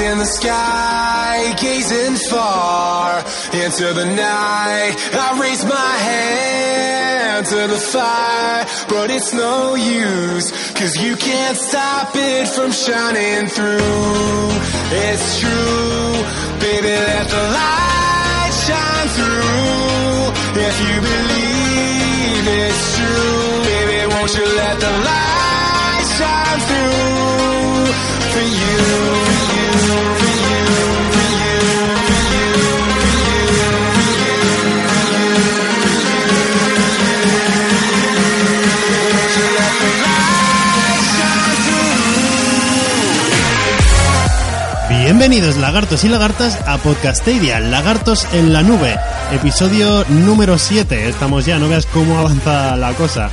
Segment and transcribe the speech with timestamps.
[0.00, 3.18] in the sky, gazing far
[3.52, 4.94] into the night.
[5.12, 12.10] I raise my hand to the fire, but it's no use, cause you can't stop
[12.14, 14.50] it from shining through.
[14.90, 16.12] It's true,
[16.60, 20.62] baby, let the light shine through.
[20.62, 27.92] If you believe it's true, baby, won't you let the light shine through
[28.32, 29.27] for you,
[45.08, 48.94] Bienvenidos lagartos y lagartas a Podcastedia, Lagartos en la Nube,
[49.32, 51.08] episodio número 7.
[51.08, 53.30] Estamos ya, no veas cómo avanza la cosa.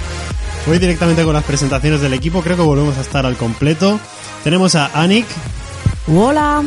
[0.65, 3.99] Voy directamente con las presentaciones del equipo, creo que volvemos a estar al completo.
[4.43, 5.25] Tenemos a Anik,
[6.07, 6.63] Hola.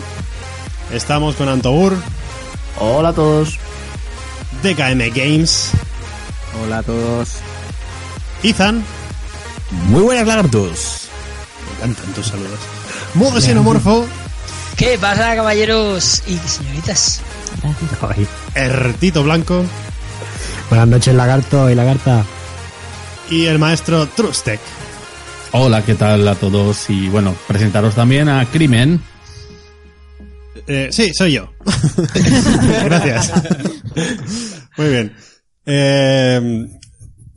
[0.92, 1.96] estamos con Antogur,
[2.80, 3.58] Hola a todos.
[4.62, 5.70] DKM Games,
[6.62, 7.28] Hola a todos.
[8.42, 8.84] Ethan,
[9.88, 11.08] Muy buenas lagartos.
[11.66, 12.58] me encantan tus saludos,
[13.14, 14.06] Modo Xenomorfo,
[14.76, 17.20] ¿Qué pasa, caballeros y señoritas?
[18.54, 19.64] Ertito Blanco
[20.70, 22.24] Buenas noches, lagarto y lagarta.
[23.30, 24.60] y el maestro Trustec.
[25.52, 26.90] Hola, ¿qué tal a todos?
[26.90, 29.02] Y bueno, presentaros también a Crimen.
[30.66, 31.52] Eh, sí, soy yo.
[32.84, 33.32] Gracias.
[34.76, 35.16] Muy bien.
[35.66, 36.77] Eh,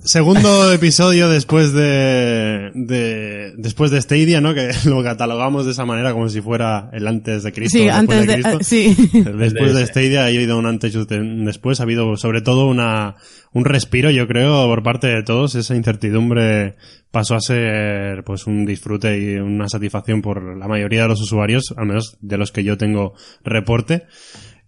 [0.03, 4.53] segundo episodio después de, de después de Stadia, ¿no?
[4.53, 7.77] Que lo catalogamos de esa manera como si fuera el antes de Cristo.
[7.77, 8.33] Sí, antes de...
[8.33, 8.57] Cristo.
[8.59, 8.95] eh, sí.
[9.37, 11.79] Después de Stadia ha habido un antes y un después.
[11.79, 13.15] Ha habido sobre todo una,
[13.53, 15.55] un respiro, yo creo, por parte de todos.
[15.55, 16.75] Esa incertidumbre
[17.11, 21.73] pasó a ser pues un disfrute y una satisfacción por la mayoría de los usuarios,
[21.77, 23.13] al menos de los que yo tengo
[23.43, 24.03] reporte.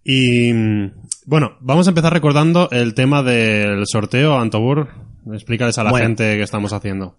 [0.04, 0.92] Y mm,
[1.26, 4.38] bueno, vamos a empezar recordando el tema del sorteo.
[4.38, 4.88] Antobur,
[5.32, 6.06] explícales a la Bueno.
[6.06, 7.18] gente que estamos haciendo.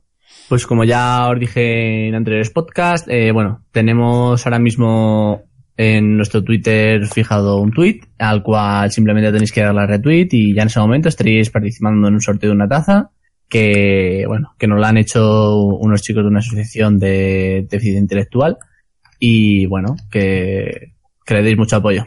[0.49, 5.43] Pues como ya os dije en anteriores podcasts, eh, bueno, tenemos ahora mismo
[5.77, 10.53] en nuestro Twitter fijado un tweet al cual simplemente tenéis que darle a retweet y
[10.55, 13.09] ya en ese momento estaréis participando en un sorteo de una taza
[13.49, 18.57] que, bueno, que nos la han hecho unos chicos de una asociación de déficit intelectual
[19.19, 20.93] y bueno, que,
[21.25, 22.05] que le deis mucho apoyo.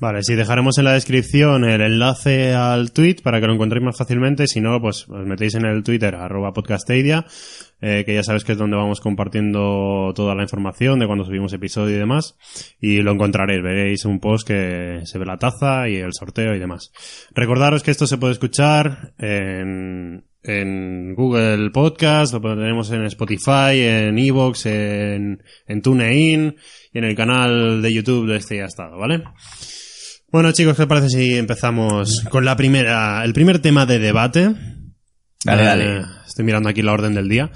[0.00, 3.96] Vale, sí, dejaremos en la descripción el enlace al tweet para que lo encontréis más
[3.96, 4.48] fácilmente.
[4.48, 7.24] Si no, pues os metéis en el Twitter, arroba podcastadia,
[7.80, 11.52] eh, que ya sabes que es donde vamos compartiendo toda la información de cuando subimos
[11.52, 12.36] episodio y demás.
[12.80, 16.58] Y lo encontraréis, veréis un post que se ve la taza y el sorteo y
[16.58, 16.92] demás.
[17.32, 24.18] Recordaros que esto se puede escuchar en, en Google Podcast, lo tenemos en Spotify, en
[24.18, 26.56] Evox, en, en TuneIn
[26.92, 29.22] y en el canal de YouTube de este ya estado, ¿vale?
[30.34, 34.52] Bueno, chicos, ¿qué parece si empezamos con la primera, el primer tema de debate?
[35.44, 36.04] Dale, Eh, dale.
[36.26, 37.52] Estoy mirando aquí la orden del día.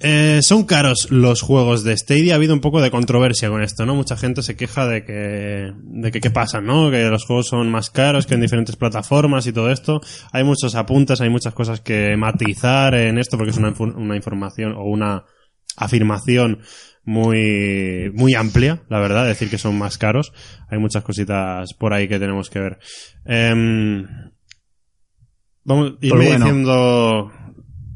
[0.00, 2.32] Eh, son caros los juegos de Stadia.
[2.32, 3.94] Ha habido un poco de controversia con esto, ¿no?
[3.94, 6.90] Mucha gente se queja de que, de que qué pasa, ¿no?
[6.90, 10.00] Que los juegos son más caros que en diferentes plataformas y todo esto.
[10.32, 14.82] Hay muchos apuntes, hay muchas cosas que matizar en esto porque es una, información o
[14.82, 15.24] una
[15.76, 16.62] afirmación
[17.06, 20.32] muy, muy amplia, la verdad, decir que son más caros.
[20.68, 22.78] Hay muchas cositas por ahí que tenemos que ver.
[23.24, 24.06] Em,
[25.64, 26.44] vamos, irme bueno.
[26.44, 27.32] diciendo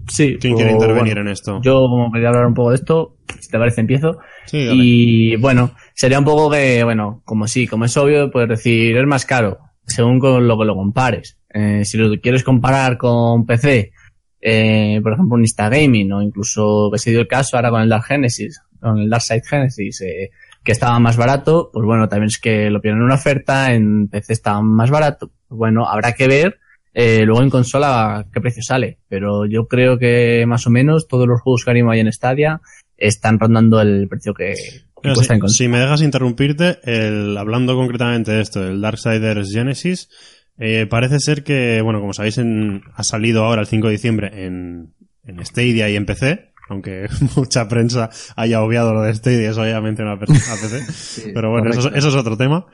[0.08, 0.36] Sí.
[0.40, 1.60] quién quiere intervenir bueno, en esto.
[1.62, 4.18] Yo, como quería hablar un poco de esto, si te parece, empiezo.
[4.46, 4.68] Sí.
[4.72, 9.06] Y bueno, sería un poco que, bueno, como sí, como es obvio, puedes decir, es
[9.06, 11.38] más caro, según con lo que lo compares.
[11.52, 13.92] Eh, si lo quieres comparar con PC,
[14.40, 17.88] eh, por ejemplo, un Instagaming, o incluso que se dio el caso ahora con el
[17.88, 20.30] Dark Genesis, con el Dark Side Genesis, eh,
[20.64, 24.08] que estaba más barato, pues bueno, también es que lo piden en una oferta, en
[24.08, 25.30] PC estaba más barato.
[25.48, 26.58] Bueno, habrá que ver
[26.92, 31.26] eh, luego en consola qué precio sale, pero yo creo que más o menos todos
[31.28, 32.60] los juegos que animo ahí en Stadia
[32.96, 34.54] están rondando el precio que,
[35.02, 35.56] Mira, cuesta si, en consola.
[35.56, 40.10] si me dejas interrumpirte, el, hablando concretamente de esto, del Darksiders Genesis,
[40.58, 44.44] eh, parece ser que, bueno, como sabéis, en- ha salido ahora el 5 de diciembre
[44.44, 44.92] en,
[45.24, 47.06] en Stadia y en PC, aunque
[47.36, 51.30] mucha prensa haya obviado lo de Stadia, eso haya mencionado a PC.
[51.34, 52.64] Pero bueno, eso, es- eso es otro tema.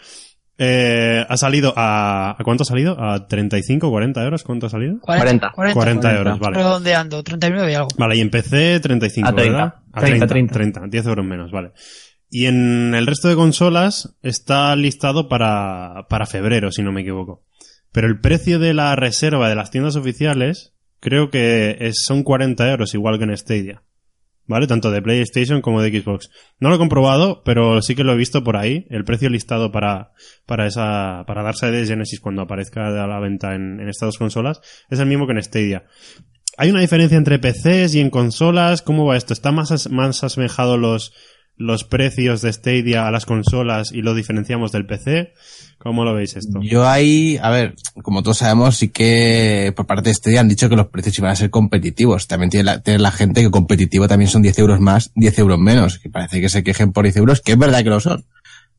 [0.58, 2.96] Eh, ha salido a, ¿a cuánto ha salido?
[2.98, 4.42] ¿A 35, 40 euros?
[4.42, 4.98] ¿Cuánto ha salido?
[5.00, 5.52] 40.
[5.74, 6.56] 40 euros, vale.
[6.56, 7.88] Redondeando, 39 y algo.
[7.98, 9.52] Vale, y en PC 35, A 30.
[9.52, 9.74] ¿verdad?
[9.92, 11.72] A 30, 30, 30, 10 euros menos, vale.
[12.30, 17.44] Y en el resto de consolas está listado para, para febrero, si no me equivoco.
[17.92, 20.72] Pero el precio de la reserva de las tiendas oficiales
[21.06, 23.82] creo que es, son 40 euros, igual que en Stadia.
[24.48, 24.66] ¿vale?
[24.66, 26.30] Tanto de PlayStation como de Xbox.
[26.60, 28.86] No lo he comprobado, pero sí que lo he visto por ahí.
[28.90, 30.12] El precio listado para,
[30.46, 34.18] para esa, para darse de Genesis cuando aparezca a la venta en, en estas dos
[34.18, 34.60] consolas
[34.90, 35.84] es el mismo que en Stadia.
[36.58, 38.82] ¿Hay una diferencia entre PCs y en consolas?
[38.82, 39.32] ¿Cómo va esto?
[39.32, 40.22] ¿Está más, as- más
[40.76, 41.12] los,
[41.56, 45.32] los precios de Stadia a las consolas y lo diferenciamos del PC?
[45.78, 46.60] ¿Cómo lo veis esto?
[46.62, 50.68] Yo ahí, a ver, como todos sabemos, sí que por parte de este han dicho
[50.68, 52.26] que los precios iban a ser competitivos.
[52.26, 55.58] También tiene la, tiene la gente que competitivo también son 10 euros más, 10 euros
[55.58, 55.98] menos.
[55.98, 58.24] Que parece que se quejen por 10 euros, que es verdad que lo son.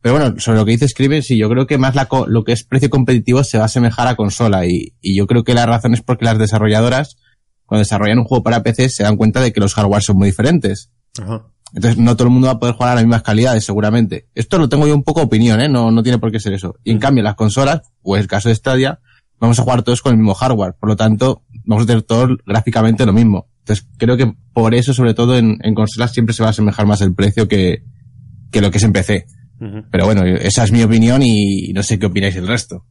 [0.01, 2.51] Pero bueno, sobre lo que dice Scriven, sí, yo creo que más la, lo que
[2.51, 4.65] es precio competitivo se va a asemejar a consola.
[4.65, 7.17] Y, y yo creo que la razón es porque las desarrolladoras,
[7.65, 10.27] cuando desarrollan un juego para PC, se dan cuenta de que los hardware son muy
[10.27, 10.91] diferentes.
[11.19, 11.47] Ajá.
[11.73, 14.27] Entonces no todo el mundo va a poder jugar a las mismas calidades, seguramente.
[14.35, 15.67] Esto lo tengo yo un poco opinión, ¿eh?
[15.67, 16.75] No, no tiene por qué ser eso.
[16.83, 18.99] Y en cambio, las consolas, o el caso de Stadia,
[19.39, 20.75] vamos a jugar todos con el mismo hardware.
[20.79, 23.49] Por lo tanto, vamos a tener todos gráficamente lo mismo.
[23.59, 26.85] Entonces creo que por eso, sobre todo en, en consolas, siempre se va a asemejar
[26.85, 27.83] más el precio que,
[28.51, 29.25] que lo que es en PC.
[29.91, 32.85] Pero bueno, esa es mi opinión y no sé qué opináis el resto.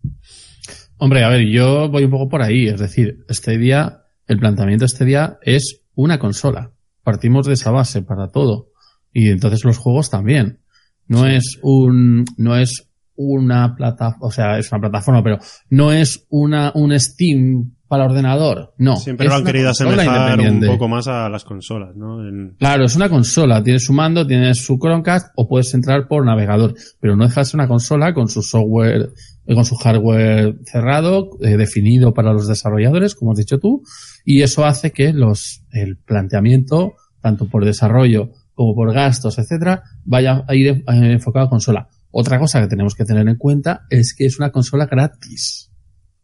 [0.98, 2.66] Hombre, a ver, yo voy un poco por ahí.
[2.66, 6.72] Es decir, este día, el planteamiento de este día es una consola.
[7.06, 8.72] Partimos de esa base para todo.
[9.12, 10.58] Y entonces los juegos también.
[11.06, 15.38] No es un, no es una plataforma, o sea, es una plataforma, pero
[15.70, 18.74] no es una, un Steam para ordenador.
[18.78, 18.96] No.
[18.96, 22.26] Siempre lo han querido asemejar un poco más a las consolas, ¿no?
[22.26, 26.24] En- Claro, es una consola, tiene su mando, tiene su Chromecast o puedes entrar por
[26.24, 29.10] navegador, pero no deja de ser una consola con su software,
[29.46, 33.82] eh, con su hardware cerrado, eh, definido para los desarrolladores, como has dicho tú,
[34.24, 40.44] y eso hace que los, el planteamiento, tanto por desarrollo como por gastos, etcétera, vaya
[40.48, 41.88] a ir eh, enfocado a consola.
[42.10, 45.65] Otra cosa que tenemos que tener en cuenta es que es una consola gratis.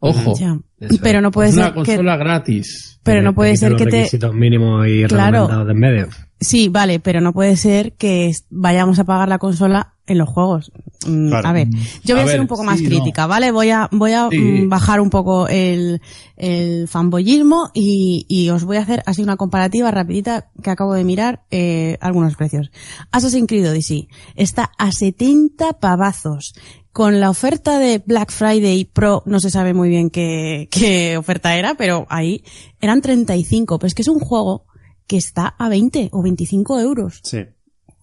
[0.04, 0.58] Ojo, Ya.
[1.00, 1.84] Pero no puede es una ser que...
[1.84, 2.98] consola gratis.
[3.04, 4.28] Pero no puede ser que los te...
[4.32, 5.64] mínimos y Claro.
[5.64, 6.08] de medio.
[6.40, 10.72] Sí, vale, pero no puede ser que vayamos a pagar la consola en los juegos.
[11.06, 11.48] Mm, Claro.
[11.48, 11.68] A ver,
[12.02, 13.52] yo voy a, A ser ver, un poco más sí, crítica, ¿vale?
[13.52, 14.38] Voy a, voy a Sí.
[14.38, 16.00] mm, bajar un poco el,
[16.36, 21.04] el fanboyismo y, y os voy a hacer así una comparativa rapidita que acabo de
[21.04, 22.72] mirar eh, algunos precios.
[23.12, 26.54] Assassin's Creed Odyssey está a 70 pavazos.
[26.92, 31.56] Con la oferta de Black Friday Pro, no se sabe muy bien qué, qué oferta
[31.56, 32.44] era, pero ahí
[32.80, 33.78] eran 35.
[33.78, 34.66] Pero es que es un juego
[35.06, 37.20] que está a 20 o 25 euros.
[37.22, 37.38] Sí.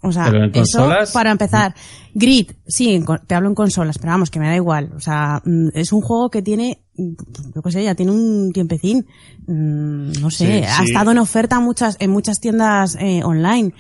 [0.02, 1.76] O sea, Pero en eso consolas- para empezar.
[2.16, 4.92] Grid, sí, en con- te hablo en consolas, pero vamos, que me da igual.
[4.96, 7.14] O sea, mm, es un juego que tiene, mm,
[7.54, 9.06] yo qué sé, ya tiene un tiempecín.
[9.46, 10.84] Mm, No sé, Sí, ha sí.
[10.86, 13.74] estado en oferta en muchas, en muchas tiendas eh, online.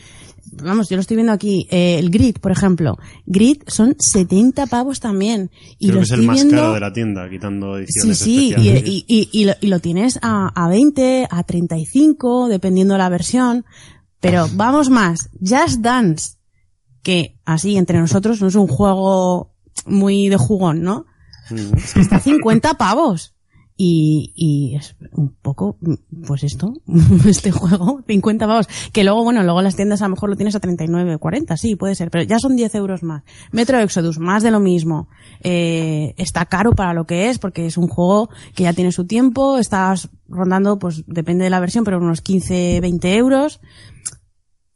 [0.51, 1.67] Vamos, yo lo estoy viendo aquí.
[1.69, 2.97] Eh, el Grid, por ejemplo.
[3.25, 5.51] Grid son 70 pavos también.
[5.77, 6.55] Y Creo lo que es el más viendo...
[6.55, 8.83] caro de la tienda, quitando Sí, ediciones sí, y, especiales.
[8.85, 13.09] y, y, y lo, y lo tienes a, a 20, a 35, dependiendo de la
[13.09, 13.65] versión.
[14.19, 16.35] Pero vamos más, Just Dance,
[17.03, 19.53] que así entre nosotros no es un juego
[19.85, 21.05] muy de jugón, ¿no?
[21.49, 21.99] Mm.
[21.99, 23.33] Está a 50 pavos.
[23.81, 25.77] Y, y es un poco,
[26.27, 26.73] pues esto,
[27.25, 28.67] este juego, 50 pavos.
[28.91, 31.77] Que luego, bueno, luego las tiendas a lo mejor lo tienes a 39, 40, sí,
[31.77, 33.23] puede ser, pero ya son 10 euros más.
[33.53, 35.07] Metro Exodus, más de lo mismo.
[35.43, 39.05] Eh, está caro para lo que es, porque es un juego que ya tiene su
[39.05, 43.61] tiempo, estás rondando, pues depende de la versión, pero unos 15, 20 euros.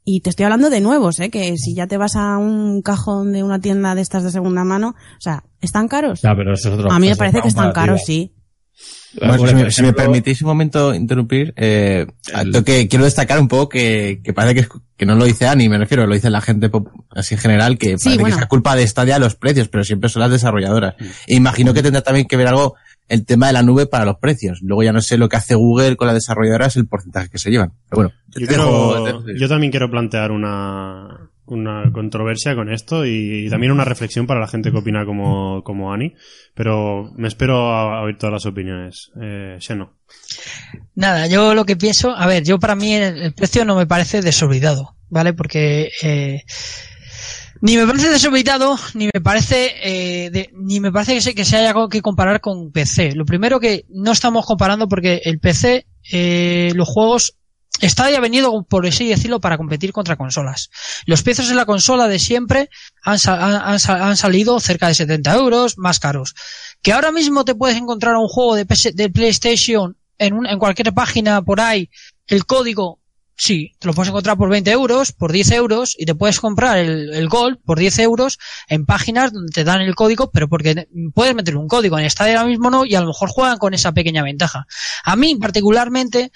[0.06, 1.30] Y te estoy hablando de nuevos, ¿eh?
[1.30, 4.64] Que si ya te vas a un cajón de una tienda de estas de segunda
[4.64, 6.22] mano, o sea, ¿están caros?
[6.22, 8.34] Ya, pero eso es otro a mí me parece que están caros, sí.
[8.76, 9.28] Si, me,
[9.72, 12.08] si me ejemplo, permitís un momento interrumpir, eh,
[12.46, 15.48] lo que quiero destacar un poco que, que parece que, es- que no lo dice
[15.48, 18.38] Ani, me refiero, lo dice la gente pop- así en general, que Sí, parece bueno.
[18.38, 20.96] que es culpa de Stadia los precios, pero siempre son las desarrolladoras.
[21.00, 21.04] Mm.
[21.28, 22.76] E imagino que tendrá también que ver algo
[23.08, 24.60] el tema de la nube para los precios.
[24.64, 27.52] Luego ya no sé lo que hace Google con las desarrolladoras, el porcentaje que se
[27.52, 27.74] llevan.
[27.90, 28.12] Pero bueno,
[28.48, 34.40] quiero- yo también quiero plantear una, una controversia con esto y, también una reflexión para
[34.40, 36.14] la gente que opina como, como Ani,
[36.54, 39.12] pero me espero a, a oír todas las opiniones.
[39.22, 39.94] Eh, Xeno.
[40.96, 44.22] Nada, yo lo que pienso, a ver, yo para mí el, precio no me parece
[44.22, 45.34] desorbitado, ¿vale?
[45.34, 46.44] Porque eh,
[47.62, 51.58] ni me parece desorbitado, ni me parece, eh, ni me parece que se, que se
[51.58, 53.14] haya que comparar con PC.
[53.16, 57.38] Lo primero que no estamos comparando porque el PC, eh, los juegos
[57.82, 60.70] está ya venido, por así decirlo, para competir contra consolas.
[61.06, 62.70] Los precios de la consola de siempre
[63.04, 66.34] han, sa- han- han salido cerca de 70 euros, más caros.
[66.82, 70.60] Que ahora mismo te puedes encontrar un juego de, PS de PlayStation en, un- en
[70.60, 71.90] cualquier página por ahí,
[72.28, 73.00] el código,
[73.36, 76.78] sí, te lo puedes encontrar por 20 euros, por 10 euros, y te puedes comprar
[76.78, 78.38] el, el Gold por 10 euros
[78.70, 81.98] en páginas donde te dan el código, pero porque puedes meter un código.
[82.00, 84.68] En Stadia ahora mismo no, y a lo mejor juegan con esa pequeña ventaja.
[85.04, 86.32] A mí, particularmente,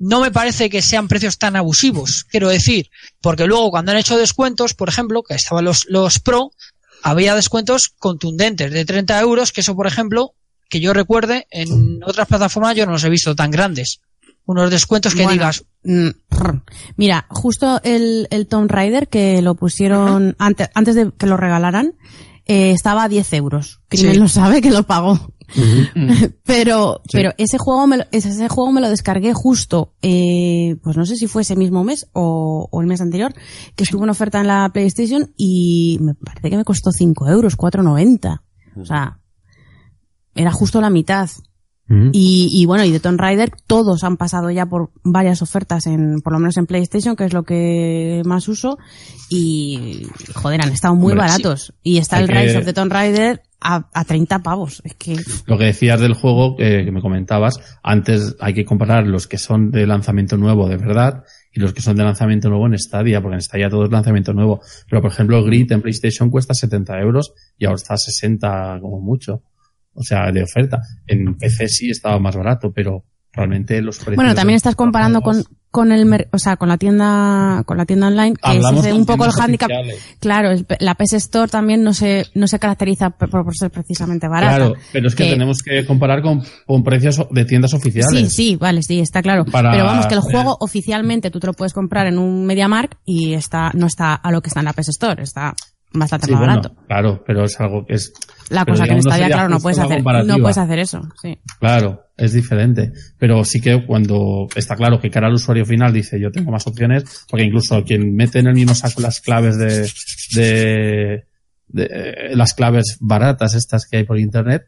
[0.00, 2.90] no me parece que sean precios tan abusivos, quiero decir,
[3.20, 6.50] porque luego cuando han hecho descuentos, por ejemplo, que estaban los, los Pro,
[7.02, 10.32] había descuentos contundentes de 30 euros, que eso, por ejemplo,
[10.70, 14.00] que yo recuerde, en otras plataformas yo no los he visto tan grandes.
[14.46, 16.08] Unos descuentos que Bueno, digas, mm.
[16.96, 21.94] Mira, justo el, el Tomb Raider que lo pusieron antes, antes de que lo regalaran,
[22.46, 23.80] eh, estaba a 10 euros.
[23.88, 24.18] Crimen Sí.
[24.18, 25.34] lo sabe que lo pagó.
[26.44, 31.04] pero, pero ese juego me lo, ese, juego me lo descargué justo, eh, pues no
[31.06, 33.34] sé si fue ese mismo mes o, o el mes anterior,
[33.76, 37.56] que estuvo en oferta en la PlayStation y me parece que me costó 5 euros,
[37.56, 38.40] 4,90.
[38.76, 39.18] O sea,
[40.34, 41.28] era justo la mitad.
[42.12, 46.20] Y, y bueno, y de Tomb Raider todos han pasado ya por varias ofertas en,
[46.22, 48.78] por lo menos en PlayStation, que es lo que más uso.
[49.28, 51.74] Y, joder, han estado muy Hombre, baratos.
[51.82, 54.82] Y está Hay el que- Rise of the Tomb Raider a, a 30 pavos.
[54.84, 59.06] Es que, Lo que decías del juego eh, que me comentabas, antes hay que comparar
[59.06, 62.66] los que son de lanzamiento nuevo de verdad y los que son de lanzamiento nuevo
[62.66, 64.60] en Stadia, porque en Stadia todo es lanzamiento nuevo.
[64.88, 69.00] Pero por ejemplo, Grid en PlayStation cuesta 70 euros y ahora está a 60 como
[69.00, 69.42] mucho.
[69.92, 70.80] O sea, de oferta.
[71.06, 74.16] En PC sí estaba más barato, pero realmente los precios...
[74.16, 77.86] bueno, también estás comparando con, con el, mer- o sea, con la tienda, con la
[77.86, 79.70] tienda online, que Hablamos es un poco el handicap.
[80.18, 84.26] Claro, el- la PS Store también no se, no se caracteriza por, por ser precisamente
[84.28, 84.56] barata.
[84.56, 88.32] Claro, pero es que, Que- tenemos que comparar con, con precios de tiendas oficiales.
[88.32, 89.44] Sí, sí, vale, sí, está claro.
[89.44, 92.96] Para- Pero vamos, que el juego oficialmente tú te lo puedes comprar en un MediaMark
[93.04, 95.54] y está, no está a lo que está en la PS Store, está
[95.92, 96.74] bastante Sí, más bueno, barato.
[96.86, 98.12] claro, pero es algo que es...
[98.48, 101.38] La cosa que en Stadia, claro, no puedes hacer, no puedes hacer eso, sí.
[101.60, 102.92] Claro, es diferente.
[103.16, 106.66] Pero sí que cuando está claro que cara al usuario final dice yo tengo más
[106.66, 109.88] opciones, porque incluso quien mete en el mismo saco las claves de,
[110.34, 111.24] de,
[111.68, 114.66] de, eh, las claves baratas estas que hay por internet,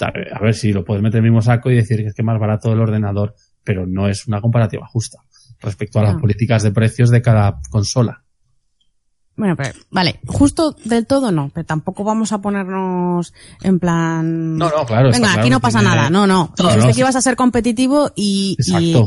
[0.00, 2.22] a ver si lo puedes meter en el mismo saco y decir que es que
[2.22, 5.18] más barato el ordenador, pero no es una comparativa justa
[5.60, 8.23] respecto a las políticas de precios de cada consola.
[9.36, 14.56] Bueno, pero, vale, justo del todo no, pero tampoco vamos a ponernos en plan...
[14.56, 15.10] No, no, claro.
[15.10, 16.54] Venga, aquí claro, no pasa tiene- nada, no, no.
[16.56, 18.56] Dijiste no, que ibas a ser competitivo y,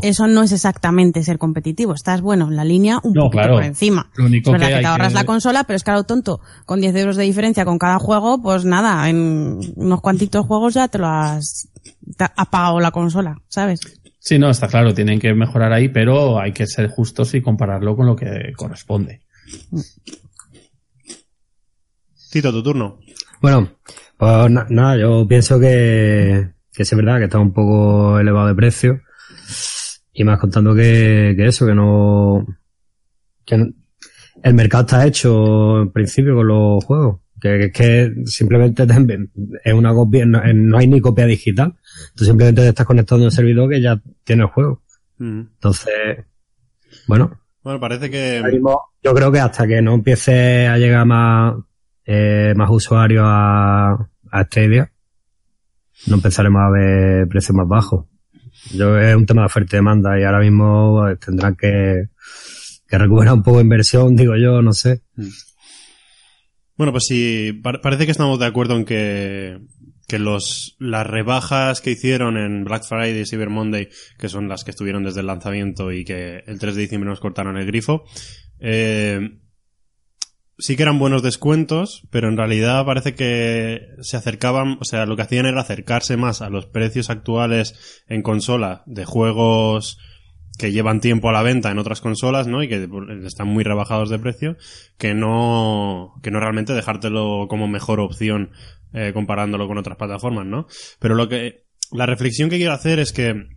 [0.03, 1.93] eso no es exactamente ser competitivo.
[1.93, 3.53] Estás, bueno, en la línea un No, poquito claro.
[3.53, 4.09] por encima.
[4.17, 6.03] Lo único es verdad que que, hay te ahorras que- la consola, pero es claro,
[6.03, 10.73] tonto, con 10 euros de diferencia con cada juego, pues nada, en unos cuantitos juegos
[10.73, 11.69] ya te lo has,
[12.17, 13.79] te has pagado la consola, ¿sabes?
[14.19, 17.95] Sí, no, está claro, tienen que mejorar ahí, pero hay que ser justos y compararlo
[17.95, 19.21] con lo que corresponde.
[22.31, 22.99] Tito, tu turno.
[23.41, 23.69] Bueno,
[24.17, 29.01] pues na- nada, yo pienso que, es verdad que está un poco elevado de precio.
[30.13, 32.45] Y más contando que, que eso, que no,
[33.45, 33.67] que no-
[34.43, 37.21] el mercado está hecho en principio con los juegos.
[37.39, 38.87] Que, que es que simplemente
[39.63, 41.75] es una copia, no, no hay ni copia digital.
[42.15, 44.81] Tú simplemente te estás conectando a un servidor que ya tiene el juego.
[45.19, 45.39] Mm.
[45.41, 46.25] Entonces,
[47.07, 48.41] bueno, Bueno, parece que...
[48.49, 51.53] Mismo, yo creo que hasta que no empiece a llegar más,
[52.05, 53.91] eh, más usuarios a,
[54.31, 54.89] a Stadia,
[56.05, 58.05] no empezaremos a ver precios más bajos.
[58.73, 62.05] Yo es un tema de oferta y demanda y ahora mismo pues, tendrán que,
[62.87, 65.01] que recuperar un poco de inversión, digo yo, no sé.
[66.77, 69.59] Bueno, pues sí, par- parece que estamos de acuerdo en que,
[70.07, 74.63] que los, las rebajas que hicieron en Black Friday y Cyber Monday, que son las
[74.63, 78.05] que estuvieron desde el lanzamiento y que el 3 de diciembre nos cortaron el grifo,
[78.59, 79.39] eh,
[80.57, 85.17] sí que eran buenos descuentos, pero en realidad parece que se acercaban, o sea, lo
[85.17, 89.99] que hacían era acercarse más a los precios actuales en consola de juegos
[90.57, 92.63] que llevan tiempo a la venta en otras consolas, ¿no?
[92.63, 92.89] Y que
[93.25, 94.57] están muy rebajados de precio,
[94.97, 98.51] que no, que no realmente dejártelo como mejor opción
[98.93, 100.67] eh, comparándolo con otras plataformas, ¿no?
[100.99, 103.47] Pero lo que, la reflexión que quiero hacer es que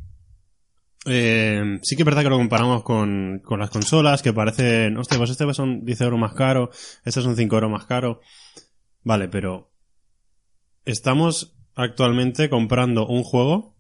[1.07, 5.17] eh, sí que es verdad que lo comparamos con, con las consolas, que parecen, hostia,
[5.17, 6.71] pues este son 10 euros más caro,
[7.05, 8.21] este son 5 euros más caro.
[9.03, 9.73] Vale, pero
[10.85, 13.77] estamos actualmente comprando un juego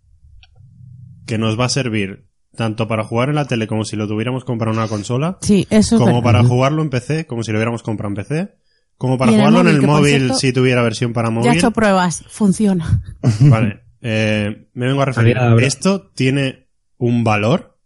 [1.26, 4.45] que nos va a servir tanto para jugar en la tele como si lo tuviéramos
[4.45, 6.23] comprado en una consola, Sí, eso es como verdad.
[6.23, 8.54] para jugarlo en PC, como si lo hubiéramos comprado en PC,
[8.97, 11.28] como para Y en el jugarlo en el móvil, móvil cierto, si tuviera versión para
[11.28, 11.57] Ya he móvil.
[11.59, 13.02] hecho pruebas, funciona.
[13.40, 15.38] Vale, eh, me vengo a referir.
[15.38, 17.78] Habrá- Esto tiene un valor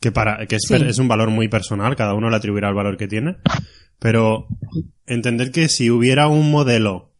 [0.00, 0.74] que para que es, Sí.
[0.74, 3.36] es un valor muy personal, cada uno le atribuirá el valor que tiene,
[3.98, 4.48] pero
[5.06, 7.12] entender que si hubiera un modelo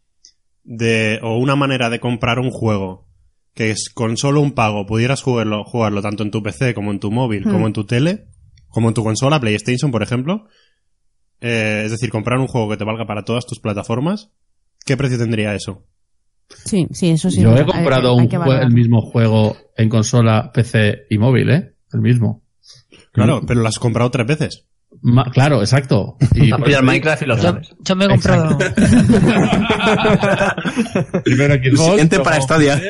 [0.64, 3.08] de o una manera de comprar un juego
[3.54, 7.00] que es con solo un pago pudieras jugarlo, jugarlo tanto en tu PC como en
[7.00, 7.50] tu móvil, Hmm.
[7.52, 8.26] como en tu tele,
[8.68, 10.46] como en tu consola, PlayStation, por ejemplo,
[11.40, 14.30] eh, es decir, comprar un juego que te valga para todas tus plataformas,
[14.86, 15.84] ¿qué precio tendría eso?
[16.64, 17.40] Sí, sí, eso sí.
[17.42, 18.68] Yo es he hay- comprado hay un que jue- valorarlo.
[18.68, 21.74] el mismo juego en consola, PC y móvil, ¿eh?
[21.92, 22.42] el mismo.
[23.12, 24.66] Claro, pero lo has comprado tres veces.
[25.04, 26.16] Ma- claro, exacto.
[26.34, 27.74] Y Apoyar Minecraft y lo Yo, sabes.
[27.80, 28.56] yo me he comprado.
[31.24, 32.80] primero Xbox, Siguiente luego para Stadia.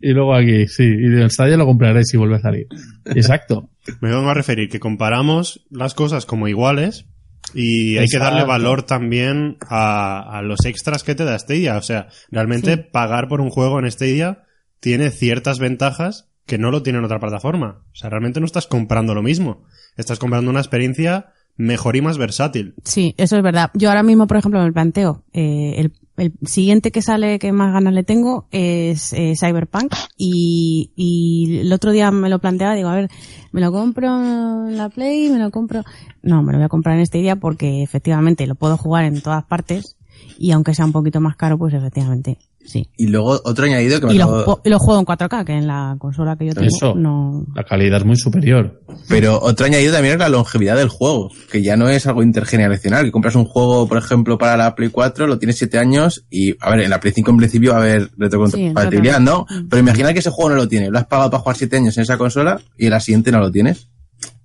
[0.00, 0.84] Y luego aquí, sí.
[0.84, 2.66] Y en Stadia lo compraré si vuelve a salir.
[3.06, 3.70] Exacto.
[4.00, 7.06] Me vengo a referir que comparamos las cosas como iguales
[7.54, 11.76] y hay que darle valor también a, a los extras que te da Stadia.
[11.76, 14.44] O sea, realmente pagar por un juego en Stadia
[14.80, 17.84] tiene ciertas ventajas que no lo tiene en otra plataforma.
[17.92, 19.64] O sea, realmente no estás comprando lo mismo.
[19.96, 21.26] Estás comprando una experiencia
[21.56, 22.74] mejor y más versátil.
[22.84, 23.70] Sí, eso es verdad.
[23.74, 27.72] Yo ahora mismo, por ejemplo, me planteo, eh, el, el siguiente que sale que más
[27.72, 32.88] ganas le tengo es eh, Cyberpunk y, y el otro día me lo planteaba, digo,
[32.88, 33.10] a ver,
[33.52, 35.82] me lo compro en la Play, me lo compro...
[36.22, 39.20] No, me lo voy a comprar en este día porque efectivamente lo puedo jugar en
[39.20, 39.96] todas partes
[40.38, 42.88] y aunque sea un poquito más caro, pues efectivamente, sí.
[42.96, 45.66] Y luego otro añadido que me Y lo, acabo- lo juego en 4K, que en
[45.66, 46.94] la consola que yo tengo Eso.
[46.94, 47.44] no...
[47.54, 48.80] La calidad es muy superior.
[49.08, 53.04] Pero otro añadido también es la longevidad del juego, que ya no es algo intergeneracional,
[53.04, 56.54] que compras un juego, por ejemplo, para la Play 4, lo tienes 7 años y,
[56.60, 59.46] a ver, en la Play 5 en principio va a haber retrocompatibilidad, Sí, ¿no?
[59.68, 61.96] Pero imagina que ese juego no lo tiene, lo has pagado para jugar 7 años
[61.96, 63.88] en esa consola y en la siguiente no lo tienes.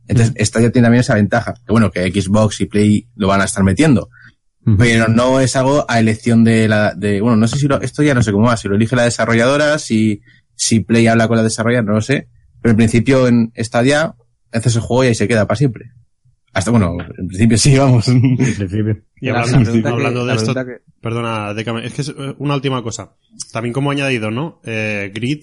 [0.10, 3.42] Entonces, esta ya tiene también esa ventaja, que bueno, que Xbox y Play lo van
[3.42, 4.10] a estar metiendo.
[4.78, 8.04] Pero no es algo a elección de la, de, bueno, no sé si lo, esto
[8.04, 10.22] ya no sé cómo va, si lo elige la desarrolladora, si,
[10.56, 12.28] si Play habla con la desarrolladora, no lo sé.
[12.62, 14.16] Pero en principio en Stadia,
[14.52, 15.92] haces el juego y ahí se queda para siempre.
[16.54, 18.08] Hasta, bueno, en principio sí, vamos.
[18.10, 19.04] En principio.
[19.22, 22.02] Y La- hablando, la pregunta que- hablando de la esto, que- perdona, déjame, es que
[22.02, 23.16] es eh, una última cosa.
[23.54, 24.60] También como añadido, ¿no?
[24.66, 25.42] Eh, Grid,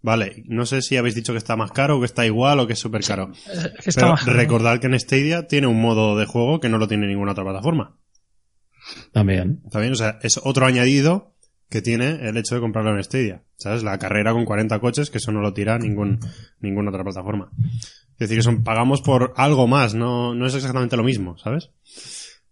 [0.00, 2.66] vale, no sé si habéis dicho que está más caro o que está igual o
[2.66, 3.32] que es súper caro.
[3.52, 4.32] Es que está Pero bajando.
[4.32, 7.44] recordad que en Stadia tiene un modo de juego que no lo tiene ninguna otra
[7.44, 7.96] plataforma.
[9.12, 9.60] También.
[9.64, 9.92] ¿Está bien?
[9.92, 11.34] O sea, es otro añadido
[11.68, 13.42] que tiene el hecho de comprarlo en Stadia.
[13.56, 13.82] ¿Sabes?
[13.82, 16.20] La carrera con 40 coches, que eso no lo tira ningún,
[16.60, 17.50] ninguna otra plataforma.
[18.12, 21.70] Es decir, que son, pagamos por algo más, no, no es exactamente lo mismo, ¿sabes?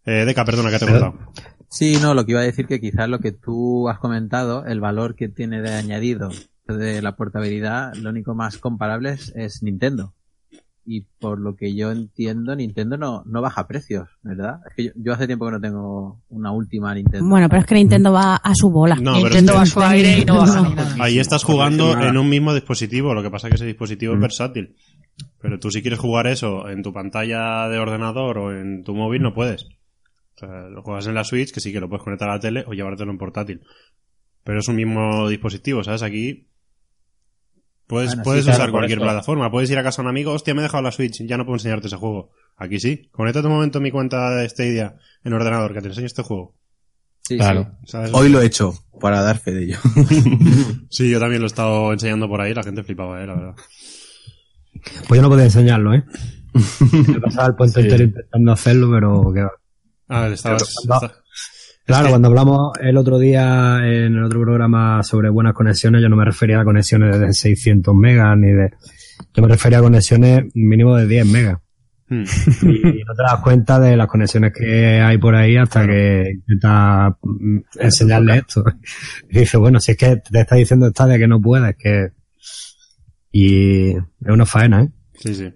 [0.05, 1.33] Eh, Deca, perdona que te he cortado.
[1.69, 4.81] Sí, no, lo que iba a decir que quizás lo que tú has comentado, el
[4.81, 6.31] valor que tiene de añadido
[6.67, 10.15] de la portabilidad, lo único más comparable es, es Nintendo.
[10.85, 14.57] Y por lo que yo entiendo, Nintendo no, no baja precios, ¿verdad?
[14.69, 17.25] Es que yo, yo hace tiempo que no tengo una última Nintendo.
[17.29, 18.97] Bueno, pero es que Nintendo va a su bola.
[18.97, 20.97] No, pero Nintendo es que- va a su aire y no baja ni nada.
[20.99, 24.19] Ahí estás jugando en un mismo dispositivo, lo que pasa es que ese dispositivo es
[24.19, 24.23] Mm.
[24.23, 24.77] versátil.
[25.41, 29.23] Pero tú si quieres jugar eso en tu pantalla de ordenador o en tu móvil
[29.23, 29.65] no puedes.
[30.35, 32.41] O sea, lo juegas en la Switch, que sí que lo puedes conectar a la
[32.41, 33.61] tele o llevártelo en portátil.
[34.43, 36.03] Pero es un mismo dispositivo, ¿sabes?
[36.03, 36.49] Aquí
[37.93, 39.51] puedes, Bueno, puedes usar cualquier plataforma.
[39.51, 41.45] Puedes ir a casa de un amigo, hostia, me he dejado la Switch, ya no
[41.45, 42.31] puedo enseñarte ese juego.
[42.57, 43.09] Aquí sí.
[43.13, 46.55] Conéctate un momento en mi cuenta de Stadia en ordenador, que te enseño este juego.
[47.21, 47.71] Sí, Claro.
[48.13, 49.79] Hoy lo he hecho, para dar fe de ello.
[50.91, 53.55] Sí, yo también lo he estado enseñando por ahí, la gente flipaba, eh, la verdad.
[55.09, 56.05] Pues yo no podía enseñarlo, ¿eh?
[57.09, 59.53] Me pasaba el puente entero intentando hacerlo, pero que va.
[60.09, 60.75] Ah, estabas...
[61.85, 66.17] Claro, cuando hablamos el otro día en el otro programa sobre buenas conexiones, yo no
[66.17, 68.71] me refería a conexiones de 600 megas ni de...
[69.35, 71.59] Yo me refería a conexiones mínimo de 10 megas.
[72.09, 72.25] Hmm.
[72.63, 77.15] Y no te das cuenta de las conexiones que hay por ahí hasta que intentas
[77.23, 78.65] mm, enseñarle esto.
[79.31, 82.11] Y dice, bueno, si es que te está diciendo Stadia que no puedes, que...
[83.33, 84.91] Y es una faena, ¿eh?
[85.15, 85.53] Sí, sí.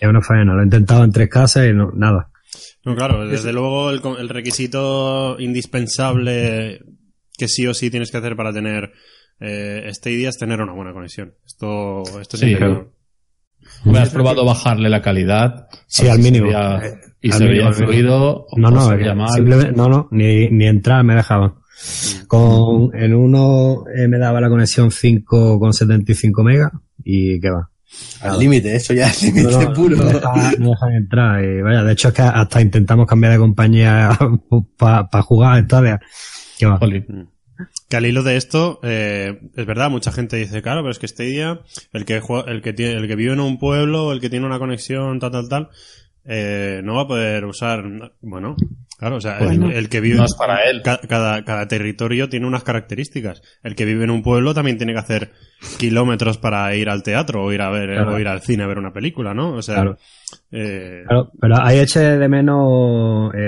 [0.00, 0.54] Es una faena.
[0.54, 2.29] Lo he intentado en tres casas y no, nada.
[2.84, 6.80] No, claro, desde luego el, requisito indispensable
[7.36, 8.92] que sí o sí tienes que hacer para tener
[9.38, 11.34] eh, Stadia es tener una buena conexión.
[11.46, 12.88] Esto, esto es Sí, indudable.
[13.84, 15.68] ¿Me has probado bajarle la calidad?
[15.86, 16.50] Sí, al mínimo.
[16.50, 18.46] Eh, y al se veía fluido.
[18.48, 21.54] o No, no, eh, simplemente, no, no, ni, ni entrar me dejaban.
[22.26, 27.70] Con, en uno eh, me daba la conexión 5,75 megas y qué va.
[28.20, 29.96] Al límite, eso ya es límite no, puro.
[29.96, 31.44] no deja- no dejan entrar.
[31.44, 34.10] Y vaya, de hecho es que hasta intentamos cambiar de compañía
[34.76, 36.00] para jugar a Stadia.
[36.58, 36.78] Qué va.
[36.78, 37.28] Jolín.
[37.88, 41.08] Que al hilo de esto, eh, es verdad, mucha gente dice, claro, pero es que
[41.08, 41.60] Stadia,
[41.92, 44.46] el que, jue- el que, tiene, el que vive en un pueblo, el que tiene
[44.46, 45.68] una conexión, tal, tal, tal,
[46.32, 47.82] eh, no va a poder usar,
[48.20, 48.54] bueno,
[48.98, 49.70] claro, o sea, el- Bueno.
[49.72, 50.80] el, que vive, No es para él.
[50.82, 53.42] ca- cada, cada territorio tiene unas características.
[53.64, 55.32] El que vive en un pueblo también tiene que hacer
[55.78, 58.14] kilómetros para ir al teatro o ir a ver, Claro.
[58.14, 59.54] o ir al cine a ver una película, ¿no?
[59.54, 59.98] O sea, Claro.
[60.52, 63.38] eh, Claro, pero ahí eché de menos, eh,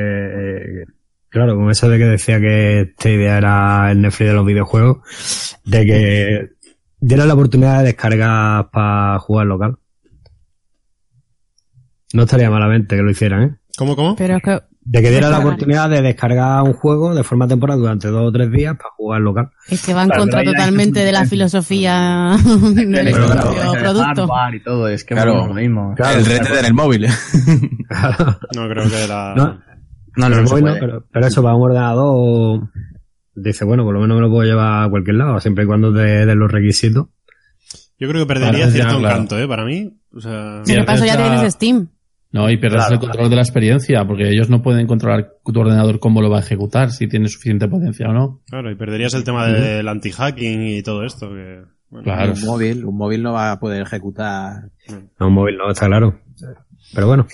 [0.83, 0.85] eh,
[1.29, 5.57] claro, con eso de que decía que esta idea era el Netflix de los videojuegos,
[5.65, 6.49] de que
[6.99, 9.77] diera la oportunidad de descargar para jugar local.
[12.13, 13.57] No estaría malamente que lo hicieran, ¿eh?
[13.79, 14.17] ¿Cómo, cómo?
[14.17, 17.79] Pero es que, de que diera la oportunidad de descargar un juego de forma temporal
[17.79, 19.51] durante dos o tres días para jugar local.
[19.69, 22.37] Es que va en Claro, contra pero hay- totalmente de la filosofía
[22.75, 24.29] del Pero, propio claro, producto.
[24.53, 25.47] y todo, es que Claro.
[25.47, 25.95] lo mismo.
[25.97, 27.07] Claro, el Dead en el móvil.
[28.55, 29.35] No creo que la...
[29.37, 29.47] No,
[30.17, 32.69] No, pero, no, pero, pero eso para un ordenador
[33.35, 35.91] dice, bueno, por lo menos me lo puedo llevar a cualquier lado, siempre y cuando
[35.93, 37.07] de, de los requisitos.
[37.99, 39.47] Yo creo que perdería cierto encanto, ¿eh?
[39.49, 39.99] Para mí.
[40.15, 40.63] O sea...
[40.87, 41.89] Caso ya tienes Steam.
[42.33, 45.61] No, y pierdes Claro, el control de la experiencia, porque ellos no pueden controlar tu
[45.61, 48.41] ordenador cómo lo va a ejecutar, si tiene suficiente potencia o no.
[48.49, 51.29] Claro, y perderías el tema del anti-hacking y todo esto.
[51.29, 52.33] Que, bueno, Claro.
[52.33, 54.63] Un móvil, un móvil no va a poder ejecutar.
[55.21, 56.21] No, un móvil no, está claro.
[56.95, 57.27] Pero bueno,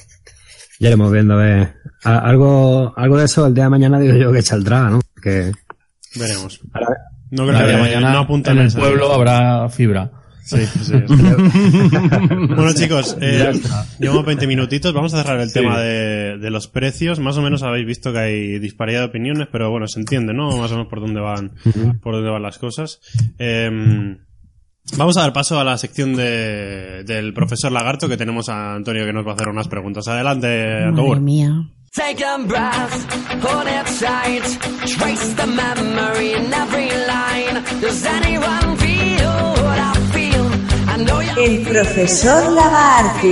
[0.80, 1.34] ya iremos viendo.
[1.34, 1.74] a ver.
[2.04, 5.00] A- algo, algo de eso el día de mañana digo yo que saldrá, ¿no?
[5.22, 5.52] Que
[6.18, 6.60] Veremos.
[6.72, 6.88] ahora-
[7.30, 10.10] No creo que mañana no apunta en el pueblo habrá fibra.
[10.48, 10.92] Sí, sí.
[12.48, 13.52] bueno, chicos, eh,
[13.98, 14.94] llevamos 20 minutitos.
[14.94, 17.20] Vamos a cerrar el tema de, de los precios.
[17.20, 20.56] Más o menos habéis visto que hay disparidad de opiniones, pero bueno, se entiende, ¿no?
[20.56, 21.52] Más o menos por dónde van,
[22.02, 23.00] por dónde van las cosas.
[23.38, 24.16] Eh,
[24.96, 29.04] vamos a dar paso a la sección de, del profesor Lagarto, que tenemos a Antonio
[29.04, 30.08] que nos va a hacer unas preguntas.
[30.08, 31.20] Adelante, Madre Antobur.
[31.20, 31.52] mía.
[31.94, 33.06] Take a breath,
[33.42, 34.44] hold it tight.
[34.86, 37.64] Trace the memory in every line.
[37.80, 39.97] Does anyone feel what I
[40.98, 43.22] El profesor of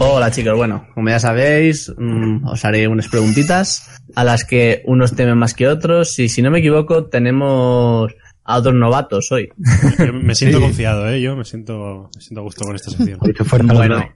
[0.00, 5.14] Hola chicos, bueno, como ya sabéis, mm, os haré unas preguntitas a las que unos
[5.14, 8.14] temen más que otros y si no me equivoco tenemos
[8.44, 9.50] a otros novatos hoy.
[9.98, 11.20] Yo me siento confiado, ¿eh?
[11.20, 13.18] Yo me siento, me siento a gusto con esta sección.
[13.64, 14.08] Bueno,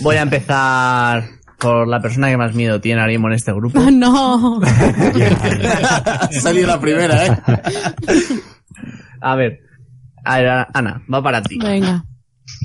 [0.00, 3.80] voy a empezar por la persona que más miedo tiene ahora mismo en este grupo.
[3.90, 4.60] No.
[6.40, 7.38] Salido la primera, ¿eh?
[9.20, 9.60] A ver,
[10.24, 11.58] a ver, Ana, va para ti.
[11.58, 12.04] Venga.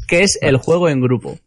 [0.07, 1.37] ¿Qué es el juego en grupo?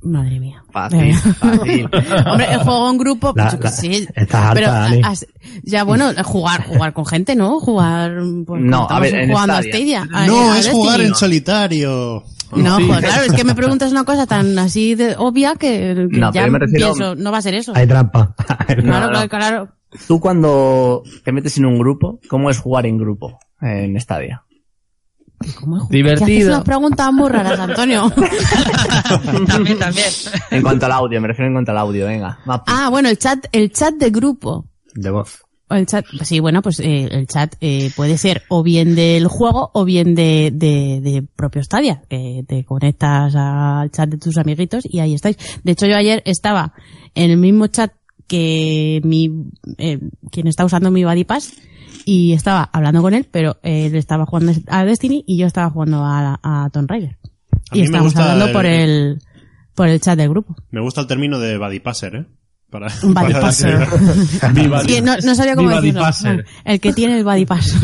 [0.00, 0.62] Madre mía.
[0.70, 1.18] Fácil, Venga.
[1.34, 1.88] fácil.
[2.26, 4.08] Hombre, el juego en grupo, pues La- yo qué la- sé.
[4.14, 5.00] estás harta, Pero Dani.
[5.04, 5.26] as-
[5.64, 7.58] ya bueno, jugar, jugar con gente, ¿no?
[7.60, 8.12] Jugar
[8.46, 10.04] pues, No, a ver, en jugando a Stadia.
[10.04, 12.24] No, a es jugar en solitario.
[12.52, 12.84] No, Sí.
[12.86, 16.28] pues claro, es que me preguntas una cosa tan así de obvia que, que No,
[16.32, 17.72] ya pero yo me refiero- pienso, no va a ser eso.
[17.74, 18.34] Hay trampa.
[18.66, 19.10] Claro, No, no.
[19.10, 19.68] claro, claro.
[20.06, 24.44] Tú cuando te metes en un grupo, ¿cómo es jugar en grupo en Stadia?
[25.60, 25.88] ¿Cómo es?
[25.88, 26.52] Divertido.
[26.54, 28.10] Haces preguntas muy raras, Antonio.
[29.46, 30.06] también, también.
[30.50, 32.38] En cuanto al audio, me refiero en cuanto al audio, venga.
[32.48, 32.62] va.
[32.66, 34.66] ah, bueno, el chat, el chat de grupo.
[34.94, 35.42] De voz.
[35.70, 39.70] El chat, sí, bueno, pues eh, el chat eh, puede ser o bien del juego
[39.74, 44.84] o bien de, de, de propio Stadia, que te conectas al chat de tus amiguitos
[44.88, 45.36] y ahí estáis.
[45.64, 46.72] De hecho, yo ayer estaba
[47.14, 47.92] en el mismo chat
[48.26, 49.30] que mi,
[49.78, 49.98] eh,
[50.30, 51.54] quien está usando mi Buddy Pass
[52.04, 56.02] y estaba hablando con él, pero él estaba jugando a Destiny y yo estaba jugando
[56.04, 57.16] a, a Tomb Raider.
[57.70, 59.18] A Y estábamos hablando el- por el,
[59.74, 60.56] por el chat del grupo.
[60.70, 62.26] Me gusta el término de buddy passer, ¿eh?
[62.70, 63.86] Para, Un buddy para passer.
[64.52, 66.02] Viva Sí, no, no sabía cómo decirlo.
[66.64, 67.74] El que tiene el body pass.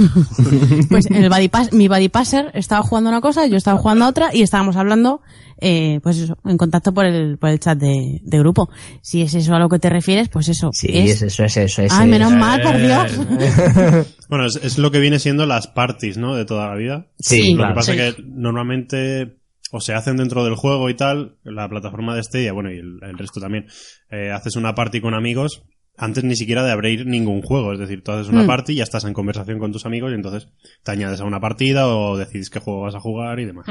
[0.91, 4.09] pues el body pass, mi body passer estaba jugando una cosa, yo estaba jugando a
[4.09, 5.23] otra y estábamos hablando,
[5.59, 8.69] eh, pues eso, en contacto por el, por el chat de, de grupo.
[9.01, 10.69] Si es eso a lo que te refieres, pues eso.
[10.73, 11.13] Sí, es.
[11.13, 11.81] es eso, es eso.
[11.81, 12.39] Es Ay, menos eso.
[12.39, 14.07] mal, por Dios.
[14.27, 16.35] Bueno, es, es lo que viene siendo las parties, ¿no?
[16.35, 17.07] De toda la vida.
[17.19, 17.75] Sí, Lo claro.
[17.75, 17.99] que pasa sí.
[18.01, 19.37] es que normalmente
[19.77, 22.99] o se hacen dentro del juego y tal, la plataforma de Stadia, bueno, y el,
[23.03, 23.67] el resto también,
[24.11, 25.65] eh, haces una party con amigos
[25.97, 28.47] antes ni siquiera de abrir ningún juego, es decir, tú haces una Mm.
[28.49, 30.49] party y ya estás en conversación con tus amigos y entonces
[30.83, 33.67] te añades a una partida o decides qué juego vas a jugar y demás.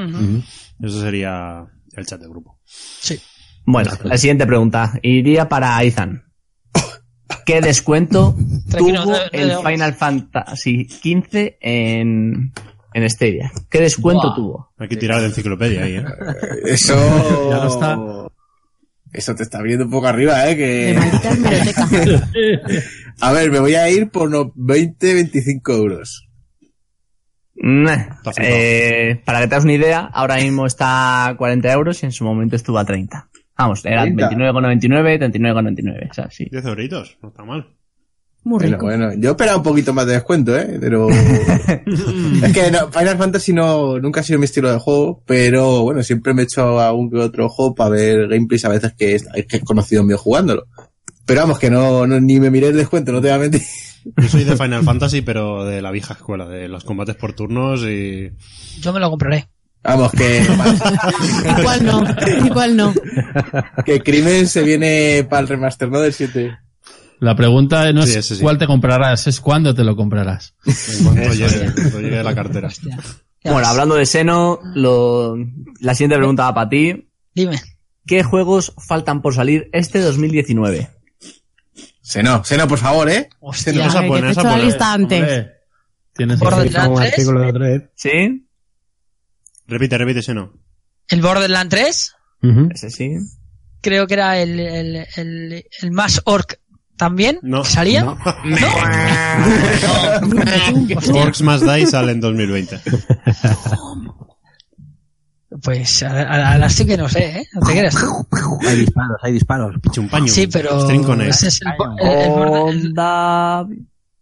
[0.82, 2.58] Eso sería el chat de grupo.
[2.64, 3.18] Sí.
[3.66, 4.98] Bueno, la siguiente pregunta.
[5.02, 6.22] Iría para Ethan.
[7.46, 8.34] ¿Qué descuento
[8.70, 12.52] tuvo no- no el Final Fantasy XV en,
[12.94, 13.52] en Stadia?
[13.68, 14.34] ¿Qué descuento Buah.
[14.34, 14.72] tuvo?
[14.78, 16.04] Hay que tirar de enciclopedia ahí, ¿eh?
[16.64, 16.94] Eso.
[17.50, 17.98] Ya no está.
[19.12, 20.56] Eso te está viendo un poco arriba, ¿eh?
[20.56, 20.98] Que...
[23.20, 26.28] A ver, me voy a ir por unos 20, 25 euros.
[27.56, 28.20] Nah.
[28.22, 28.34] flipado.
[28.38, 32.12] Eh, para que te hagas una idea, ahora mismo está a 40 euros y en
[32.12, 33.28] su momento estuvo a 30.
[33.56, 34.30] Vamos, era 30.
[34.30, 36.10] 29,99, 39,99.
[36.10, 36.48] O sea, sí.
[36.50, 37.68] 10 euritos, no está mal.
[38.44, 38.86] Muy Bueno, rico.
[38.86, 40.76] bueno, yo esperaba un poquito más de descuento, ¿eh?
[40.80, 41.08] Pero...
[41.10, 46.02] es que no, Final Fantasy no, nunca ha sido mi estilo de juego, pero bueno,
[46.02, 49.26] siempre me he hecho algún que otro juego para ver gameplays a veces que, es-
[49.48, 50.66] que he conocido mío jugándolo.
[51.24, 53.62] Pero vamos, que no, no- ni me miré el descuento, no te voy a mentir.
[54.18, 57.80] Yo soy de Final Fantasy, pero de la vieja escuela, de los combates por turnos
[57.82, 58.30] y...
[58.80, 59.48] Yo me lo compraré.
[59.82, 60.42] Vamos, que,
[61.60, 62.04] Igual no,
[62.46, 62.94] igual no.
[63.84, 66.00] que Crimen se viene para el remaster, ¿no?
[66.00, 66.56] Del 7.
[67.24, 68.42] La pregunta no es Sí, ese sí.
[68.42, 70.54] cuál te comprarás, es cuándo te lo comprarás.
[70.66, 72.68] En cuanto llegue, en cuanto llegue la cartera.
[73.42, 75.36] Ya Bueno, hablando de Seno, lo,
[75.80, 77.08] la siguiente pregunta va para ti.
[77.34, 77.60] Dime.
[78.06, 80.90] ¿Qué juegos faltan por salir este 2019?
[82.02, 83.28] Seno, Seno, por favor, ¿eh?
[83.40, 83.72] Hostia.
[83.72, 84.64] Seno, te he esa hecho la buena.
[84.64, 85.20] lista antes.
[85.20, 85.50] Hombre,
[86.14, 87.10] tienes Borderlands Un 3.
[87.12, 87.82] artículo de otro vez.
[87.94, 88.48] ¿Sí?
[89.66, 90.52] Repite, repite, ese no.
[91.08, 92.68] El Borderlands 3, Ujú.
[92.74, 93.10] Ese sí.
[93.80, 96.60] creo que era el, el, el, el más orc
[97.04, 97.38] también.
[97.42, 97.64] No.
[97.64, 98.04] ¿Salía?
[98.04, 98.16] No.
[101.22, 102.80] Orcs Must Die sale en 2020.
[105.62, 107.46] pues ahora ahora sí que no sé, ¿eh?
[107.54, 108.26] No te creas tú.
[108.68, 109.74] Hay disparos, hay disparos.
[109.92, 110.28] Chumpaño.
[110.28, 111.30] Sí, pero String Connect.
[111.30, 111.72] ese es el,
[112.08, 113.66] el- el Border- el- Onda...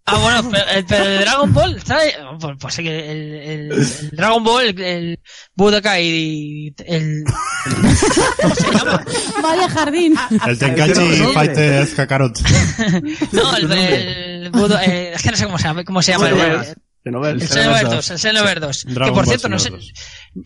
[0.05, 2.15] Ah, bueno, pero, el- pero el Dragon Ball, ¿sabes?
[2.41, 5.21] Pues, pues sí que el, el, el Dragon Ball, el, el
[5.55, 7.23] Budokai y el...
[8.43, 9.05] ¿Cómo se llama?
[9.43, 10.15] Vaya jardín.
[10.47, 11.01] El Tenkaichi
[11.35, 12.38] Fighter Kakarot.
[13.33, 16.29] No, el, el Budo, eh, es que no sé cómo se llama, cómo se llama
[16.29, 16.35] el,
[17.41, 18.85] el Xenoverse 2, el Xenoverse 2.
[19.07, 19.71] Que por cierto, no sé,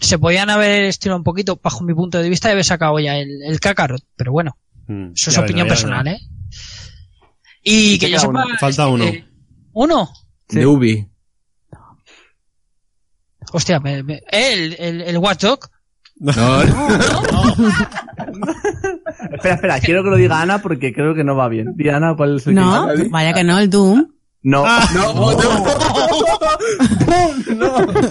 [0.01, 3.17] se podían haber estirado un poquito, bajo mi punto de vista, y haber sacado ya
[3.17, 4.57] el, el Kakarot, pero bueno,
[4.89, 6.07] Mm, eso es ya opinión personal.
[6.07, 6.21] ¿eh?
[7.63, 8.31] Y que yo sepa...
[8.45, 8.57] uno.
[8.61, 9.05] Falta uno.
[9.79, 10.09] ¿Uno?
[10.49, 11.07] De Ubi.
[13.53, 15.69] Hostia, me, me- eh, el, el, el Watch Dog.
[16.19, 16.33] No,
[19.33, 21.75] Espera, espera, quiero que lo diga Ana porque creo que no va bien.
[21.77, 24.07] Di Ana, ¿cuál es el No, que vaya que no, el Doom.
[24.43, 25.31] No, no,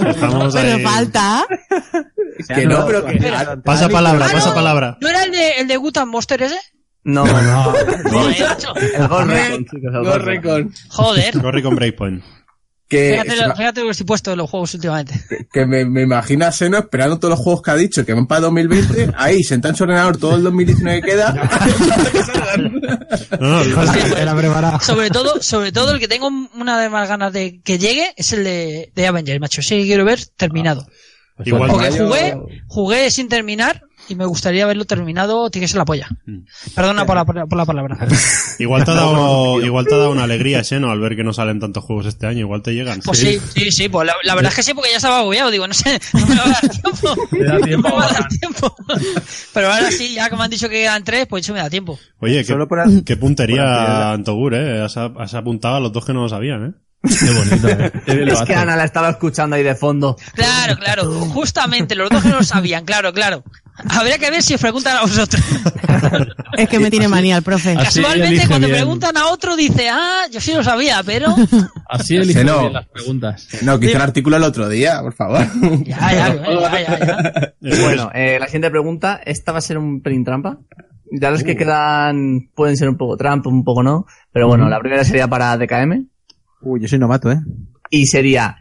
[0.09, 0.83] Estamos Pero ahí.
[0.83, 1.45] falta.
[2.53, 3.17] que no, pero que...
[3.63, 4.55] Pasa palabra, Ah, pasa no.
[4.55, 4.97] palabra.
[5.01, 6.59] ¿No era el de, el de Gutan Monster ese?
[7.05, 7.25] No.
[8.11, 8.75] Macho.
[8.75, 10.73] El Ghost Recon, chicos, el Ghost Recon.
[10.89, 11.37] Joder.
[11.75, 12.23] Breakpoint.
[12.87, 15.19] Que, Fíjate, lo- fíjate lo que estoy puesto de los juegos últimamente.
[15.51, 18.27] que me, me imagino a Seno esperando todos los juegos que ha dicho que van
[18.27, 21.33] para 2020, ahí sentado en su ordenador todo el 2019 que queda.
[23.39, 24.79] No, no, preparado.
[24.81, 28.33] Sobre todo, sobre todo el que tengo una de más ganas de que llegue es
[28.33, 29.61] el de, de Avengers, macho.
[29.63, 30.85] Sí, que quiero ver terminado.
[31.43, 32.37] igual, Porque Mayo- jugué,
[32.67, 36.07] jugué sin terminar y me gustaría verlo terminado, tiene que ser la polla.
[36.75, 38.07] Perdona por la, por la palabra.
[38.59, 40.91] igual te ha dado, igual te ha dado una alegría ese, ¿no?
[40.91, 43.01] Al ver que no salen tantos juegos este año, igual te llegan.
[43.03, 45.51] Pues sí, sí, sí, pues la, la verdad es que sí, porque ya estaba agobiado,
[45.51, 47.15] digo, no sé, no me va a dar tiempo.
[47.31, 48.75] da tiempo No me va a dar tiempo.
[49.53, 51.69] Pero ahora sí, ya que me han dicho que quedan tres, pues eso me da
[51.69, 51.99] tiempo.
[52.19, 54.81] Oye, qué, Solo por- qué puntería, Antogur, ¿eh?
[54.81, 56.71] Has, has apuntado a los dos que no lo sabían, ¿eh?
[57.07, 57.91] Qué bonito, eh.
[58.31, 58.55] Es que.
[58.55, 60.15] Ana la estaba escuchando ahí de fondo.
[60.33, 63.43] Claro, claro, justamente, los dos que no lo sabían, claro, claro.
[63.89, 65.43] Habría que ver si os preguntan a vosotros.
[66.57, 67.71] Es que me tiene manía el profe.
[67.71, 68.79] Así Casualmente, cuando bien.
[68.79, 71.35] preguntan a otro, dice, ah, yo sí lo sabía, pero...
[71.89, 72.61] Así elige no.
[72.61, 73.47] bien las preguntas.
[73.61, 75.45] No, hice un artículo el otro día, por favor.
[75.83, 77.81] Ya, ya, ya, ya, ya.
[77.81, 80.57] Bueno, eh, la siguiente pregunta, esta va a ser un pelín trampa.
[81.11, 84.05] Ya los que quedan pueden ser un poco trampa, un poco no.
[84.31, 86.07] Pero bueno, la primera sería para DKM.
[86.61, 87.41] Uy, yo soy novato, ¿eh?
[87.89, 88.57] Y sería,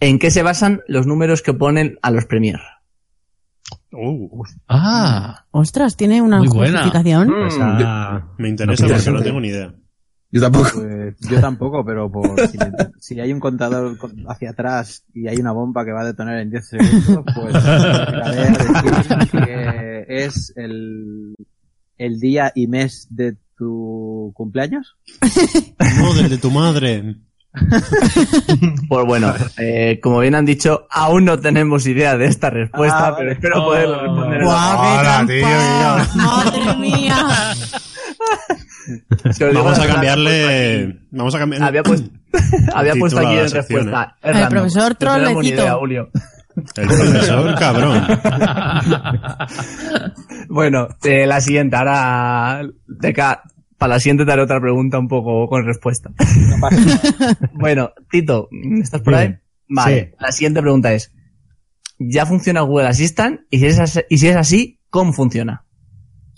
[0.00, 2.60] ¿en qué se basan los números que ponen a los Premier?
[3.92, 6.82] Uh, Ah, Ostras, tiene una Muy buena.
[6.82, 7.28] justificación.
[7.28, 8.42] Mm.
[8.42, 9.74] Me interesa No, porque no tengo ni idea.
[10.30, 10.68] Yo tampoco.
[10.74, 12.58] Pues yo tampoco, pero por, si,
[13.00, 16.38] si hay un contador con- hacia atrás y hay una bomba que va a detonar
[16.38, 21.34] en 10 segundos, pues a decir que es el,
[21.96, 24.96] el día y mes de tu cumpleaños.
[26.00, 27.16] No, del de tu madre.
[28.88, 33.14] Pues bueno, eh, como bien han dicho, aún no tenemos idea de esta respuesta, Ah,
[33.16, 34.42] pero espero poderlo responder.
[34.44, 36.06] ¡Guau, qué Hola, trampa!
[36.14, 37.16] ¡Madre mía!
[39.54, 40.98] Vamos a cambiarle.
[41.10, 41.62] Vamos a cambiar.
[41.62, 42.10] Había puesto,
[42.74, 44.16] había El puesto aquí en respuesta.
[44.22, 44.50] El Es random.
[44.50, 45.62] profesor No troll tenemos ni le quito.
[45.62, 46.10] idea, Julio.
[46.76, 48.06] El profesor, cabrón.
[50.48, 53.42] Bueno, eh, la siguiente, ahora de acá,
[53.78, 56.10] para la siguiente te haré otra pregunta un poco con respuesta.
[57.54, 58.48] bueno, Tito,
[58.82, 59.34] ¿estás por ahí?
[59.68, 60.16] Vale, Sí.
[60.20, 61.12] la siguiente pregunta es,
[61.98, 63.40] ¿ya funciona Google Assistant?
[63.50, 65.64] Y si es así, y si es así ¿cómo funciona?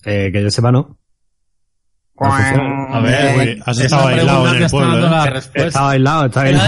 [0.04, 0.98] eh, que yo sepa, no.
[2.22, 5.20] A ver, Uy, has esa estado aislado pregunta en el está pueblo, ¿eh?
[5.24, 6.58] Pero, pero ¿Está él,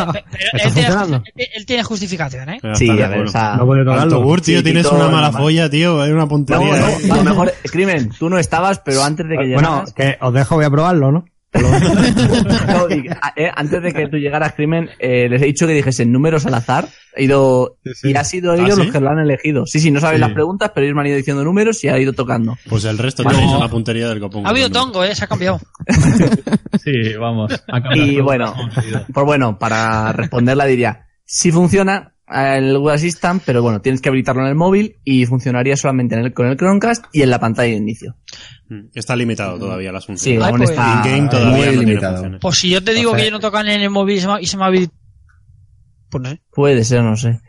[0.52, 1.22] tiene, funcionando?
[1.34, 2.60] él- él tiene justificación, ¿eh?
[2.74, 3.24] Sí, está, a ver, bueno.
[3.28, 4.36] o sea, No puede tocarlo.
[4.40, 5.42] Tío, Sí, tienes una mala normal.
[5.42, 6.04] folla, tío.
[6.04, 6.66] Es una puntería.
[6.66, 7.10] no, ¿eh?
[7.10, 9.92] a lo mejor, Crimen, tú no estabas, pero antes de que Bueno, llegaras...
[9.92, 11.24] que os dejo, voy a probarlo, ¿no?
[12.66, 12.86] No,
[13.20, 16.46] a- eh, antes de que tú llegaras, Crimen, eh, les he dicho que dijesen números
[16.46, 16.88] al azar.
[17.14, 18.10] He ido, sí.
[18.10, 18.84] y ha sido ¿Ah, ellos sí?
[18.84, 19.66] los que lo han elegido.
[19.66, 20.20] Sí, sí, no saben Sí.
[20.22, 22.56] las preguntas, pero ellos me han ido diciendo números y ha ido tocando.
[22.70, 23.38] Pues el resto Bueno.
[23.38, 24.46] tenéis una puntería del copón.
[24.46, 25.14] Ha habido tongo, ¿eh?
[25.14, 25.60] Se ha cambiado.
[26.82, 27.52] Sí, vamos.
[27.52, 28.54] a cambiar Y bueno,
[29.12, 34.42] pues bueno, para responderla diría, sí funciona el Google Assistant, pero bueno, tienes que habilitarlo
[34.42, 37.70] en el móvil y funcionaría solamente en el, con el Chromecast y en la pantalla
[37.70, 38.16] de inicio.
[38.68, 40.42] Mm, Está limitado todavía las Sí, funciones.
[40.44, 41.02] Ay, aún pues- está...
[41.04, 42.38] In-game todavía muy no limitado.
[42.40, 44.20] Pues si yo te digo O sea, que yo no tocan en el móvil y
[44.20, 44.90] se me, y se me ha habil-
[46.10, 46.42] Pues no sé.
[46.52, 47.40] Puede ser, no sé.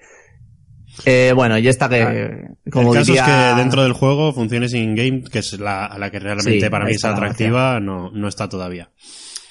[1.06, 3.50] Eh, bueno, y esta que, como el caso diría...
[3.50, 6.70] es que dentro del juego funciones in-game, que es la, a la que realmente Sí,
[6.70, 8.92] para mí es está atractiva, no, no está todavía.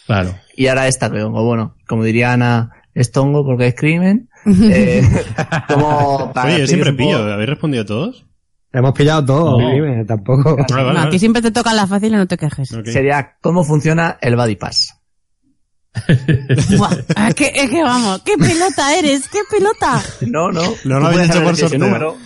[0.07, 0.37] Claro.
[0.57, 4.29] Y ahora esta que, o bueno, como diría Ana, estongo porque es crimen.
[4.46, 5.02] Eh,
[5.68, 8.26] como para Oye, yo siempre poco- pillo, ¿habéis respondido todos?
[8.72, 9.70] Hemos pillado todo, No.
[9.70, 10.57] dime, tampoco.
[10.59, 11.00] Ah, vale, No, vale.
[11.09, 12.70] aquí siempre te toca la fácil y no te quejes.
[12.87, 14.94] Sería cómo funciona el Buddy Pass.
[16.78, 19.28] Buah, es, que, es que vamos, ¿qué pelota eres?
[19.28, 20.02] ¿Qué pelota?
[20.22, 20.62] No, no.
[20.85, 21.78] No lo habéis haber por sorteo.
[21.81, 22.16] número.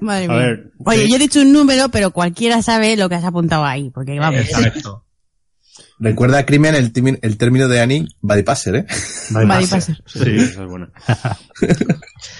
[0.00, 0.36] Madre A mía.
[0.38, 1.10] ver, Oye, sí.
[1.10, 4.40] yo he dicho un número, pero cualquiera sabe lo que has apuntado ahí, porque vamos.
[4.40, 5.04] Exacto.
[6.00, 8.06] Recuerda, Crimen, el, término de Annie,
[8.44, 8.86] Passer, ¿eh?
[9.32, 9.80] Pasa.
[9.80, 9.96] Sí,
[10.36, 10.90] esa es buena.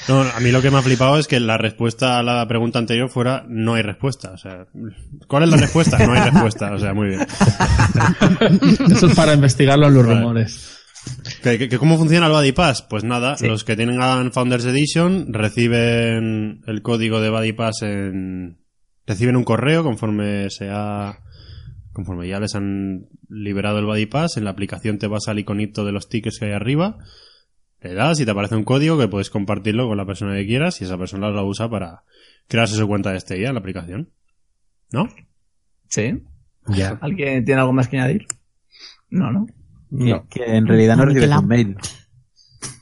[0.08, 2.78] No, a mí lo que me ha flipado es que la respuesta a la pregunta
[2.78, 4.30] anterior fuera no hay respuesta.
[4.32, 4.66] O sea,
[5.26, 5.98] ¿cuál es la respuesta?
[5.98, 6.72] No hay respuesta.
[6.72, 7.20] O sea, muy bien.
[8.90, 10.20] Eso es para investigarlo en los Vale.
[10.20, 10.78] rumores.
[11.42, 12.82] ¿Que, que- que ¿Cómo funciona el Buddy Pass?
[12.88, 13.46] Pues nada, Sí.
[13.46, 18.58] los que tengan Founders Edition reciben el código de Buddy Pass en...
[19.06, 21.18] Reciben un correo conforme sea...
[21.98, 25.84] Conforme ya les han liberado el Buddy Pass, en la aplicación te vas al iconito
[25.84, 26.98] de los tickets que hay arriba,
[27.80, 30.80] le das y te aparece un código que puedes compartirlo con la persona que quieras
[30.80, 32.04] y esa persona lo usa para
[32.46, 34.12] crearse su cuenta de Stadia en la aplicación.
[34.92, 35.08] ¿No?
[35.88, 36.22] Sí.
[36.68, 37.00] Ya.
[37.00, 38.28] ¿Alguien tiene algo más que añadir?
[39.10, 39.46] No, no.
[39.90, 41.76] Que, que en realidad no recibes un mail.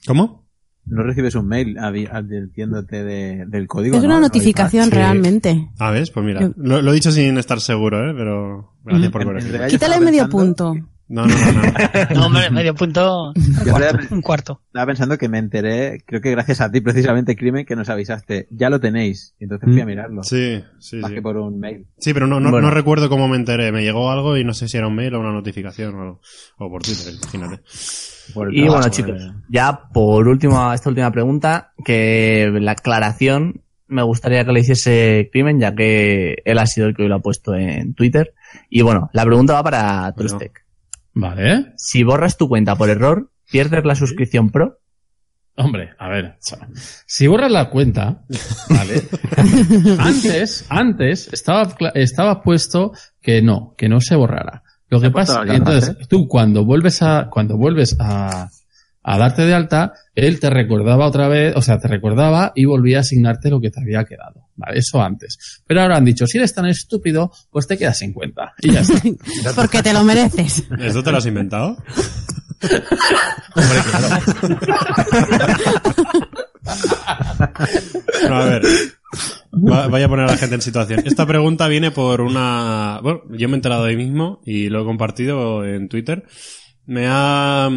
[0.07, 0.46] ¿Cómo?
[0.87, 3.97] No recibes un mail advirtiéndote de- del código.
[3.97, 4.07] Es ¿no?
[4.09, 4.91] una El notificación Sí.
[4.93, 5.69] realmente.
[5.79, 6.11] Ah, ¿ves?
[6.11, 8.15] Pues mira, lo, lo he dicho sin estar seguro, ¿eh?
[8.17, 9.67] Pero gracias por corregirme.
[9.67, 10.75] Quítale medio pensando- punto.
[11.09, 11.63] No, no, no, no.
[12.15, 13.33] No, hombre, medio punto.
[13.35, 13.85] Un cuarto.
[13.87, 14.61] estaba- Un cuarto.
[14.67, 18.49] Estaba pensando que me enteré, creo que gracias a ti precisamente, Crimen, que nos avisaste.
[18.51, 19.35] Ya lo tenéis.
[19.39, 19.89] Y entonces fui a Mm.
[19.89, 20.23] mirarlo.
[20.25, 21.15] Sí, sí, Más sí.
[21.15, 21.87] que por un mail.
[21.99, 22.69] Sí, pero no, no, Bueno.
[22.69, 23.71] no recuerdo cómo me enteré.
[23.71, 26.21] Me llegó algo y no sé si era un mail o una notificación o algo.
[26.59, 27.63] O por Twitter, imagínate.
[28.35, 29.33] Por Y bueno, chicos, eh.
[29.49, 35.61] ya por último, esta última pregunta, que la aclaración me gustaría que le hiciese Crimen,
[35.61, 38.35] ya que él ha sido el que hoy lo ha puesto en Twitter.
[38.69, 40.39] Y bueno, la pregunta va para Bueno.
[41.17, 41.73] Vale.
[41.79, 44.81] Si borras tu cuenta por error, ¿pierdes la suscripción pro?
[45.57, 46.37] Hombre, a ver.
[47.07, 48.23] Si borras la cuenta,
[48.69, 49.03] ¿vale?
[49.99, 54.63] antes, antes estaba, estaba puesto que no, que no se borrara.
[54.91, 58.51] Lo que pasa, entonces, tú cuando vuelves a, cuando vuelves a,
[59.03, 62.99] a darte de alta, él te recordaba otra vez, o sea, te recordaba y volvía
[62.99, 64.46] a asignarte lo que te había quedado.
[64.57, 65.63] Vale, eso antes.
[65.67, 68.55] Pero ahora han dicho, si eres tan estúpido, pues te quedas sin cuenta.
[68.63, 69.01] Y ya está.
[69.55, 70.65] Porque te lo mereces.
[70.79, 71.77] ¿Esto te lo has inventado?
[73.55, 74.09] Hombre, claro.
[78.29, 78.63] No, a ver.
[79.53, 81.03] Va- Vaya a poner a la gente en situación.
[81.05, 83.01] Esta pregunta viene por una...
[83.03, 86.25] Bueno, yo me he enterado hoy mismo y lo he compartido en Twitter.
[86.87, 87.69] Me ha...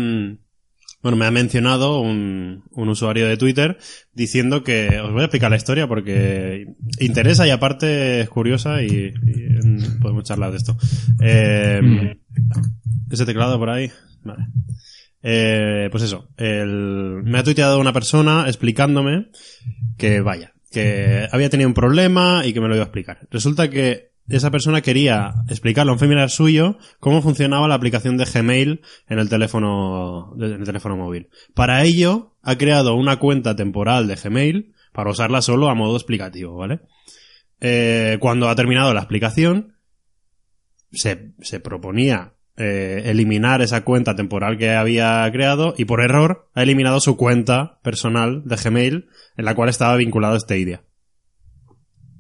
[1.02, 3.78] Bueno, me ha mencionado un, un usuario de Twitter
[4.14, 5.00] diciendo que...
[5.00, 6.68] Os voy a explicar la historia porque
[7.00, 9.14] interesa y aparte es curiosa y,
[10.02, 10.78] podemos charlar de esto.
[11.22, 12.18] Eh,
[13.10, 13.90] ¿Ese teclado por ahí?
[14.24, 14.48] Vale.
[15.22, 19.28] Eh, pues eso, el- me ha tuiteado una persona explicándome
[19.98, 23.20] que vaya, que había tenido un problema y que me lo iba a explicar.
[23.32, 28.26] Resulta que esa persona quería explicarle a un familiar suyo cómo funcionaba la aplicación de
[28.26, 31.30] Gmail en el teléfono, en el teléfono móvil.
[31.54, 36.56] Para ello, ha creado una cuenta temporal de Gmail para usarla solo a modo explicativo,
[36.56, 36.82] ¿vale?
[37.62, 39.76] Eh, cuando ha terminado la explicación,
[40.92, 46.64] se, se proponía eh, eliminar esa cuenta temporal que había creado y por error ha
[46.64, 50.84] eliminado su cuenta personal de Gmail en la cual estaba vinculado Stadia.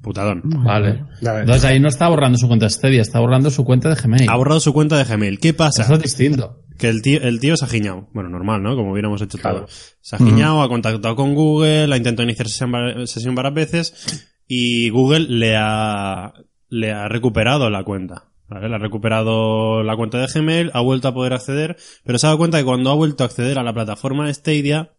[0.02, 0.42] Putadón.
[0.46, 1.04] Vale.
[1.22, 4.30] Entonces ahí no está borrando su cuenta Stadia, está borrando su cuenta de Gmail.
[4.30, 5.40] Ha borrado su cuenta de Gmail.
[5.40, 5.84] ¿Qué pasa?
[5.84, 6.64] Eso es distinto.
[6.78, 8.08] Que el tío, el tío se ha giñado.
[8.14, 8.76] Bueno, normal, ¿no?
[8.78, 9.66] Como hubiéramos hecho Claro.
[9.66, 9.68] todo.
[10.00, 15.28] Se ha giñado, ha contactado con Google, ha intentado iniciar sesión varias veces y Google
[15.28, 16.34] le ha,
[16.70, 18.26] le ha recuperado la cuenta.
[18.48, 18.68] ¿Vale?
[18.70, 22.30] Le ha recuperado la cuenta de Gmail, ha vuelto a poder acceder, pero se ha
[22.30, 24.94] dado cuenta que cuando ha vuelto a acceder a la plataforma de Stadia,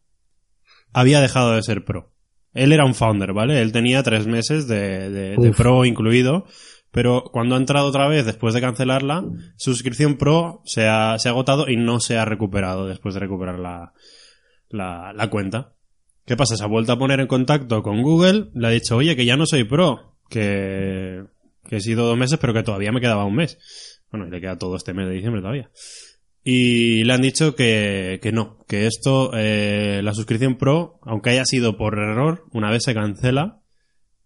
[0.92, 2.12] había dejado de ser pro.
[2.52, 3.60] Él era un founder, ¿vale?
[3.60, 6.46] Él tenía tres meses de, de- pro incluido,
[6.90, 9.24] pero cuando ha entrado otra vez después de cancelarla,
[9.56, 13.20] su suscripción pro se ha, se ha agotado y no se ha recuperado después de
[13.20, 13.92] recuperar la,
[14.68, 15.74] la, la cuenta.
[16.26, 16.56] ¿Qué pasa?
[16.56, 19.36] Se ha vuelto a poner en contacto con Google, le ha dicho, oye, que ya
[19.36, 21.22] no soy pro, que,
[21.68, 23.58] que he sido dos meses, pero que todavía me quedaba un mes.
[24.10, 25.70] Bueno, y le queda todo este mes de diciembre todavía.
[26.42, 31.44] Y le han dicho que, que no, que esto, eh, la suscripción pro, aunque haya
[31.44, 33.60] sido por error, una vez se cancela,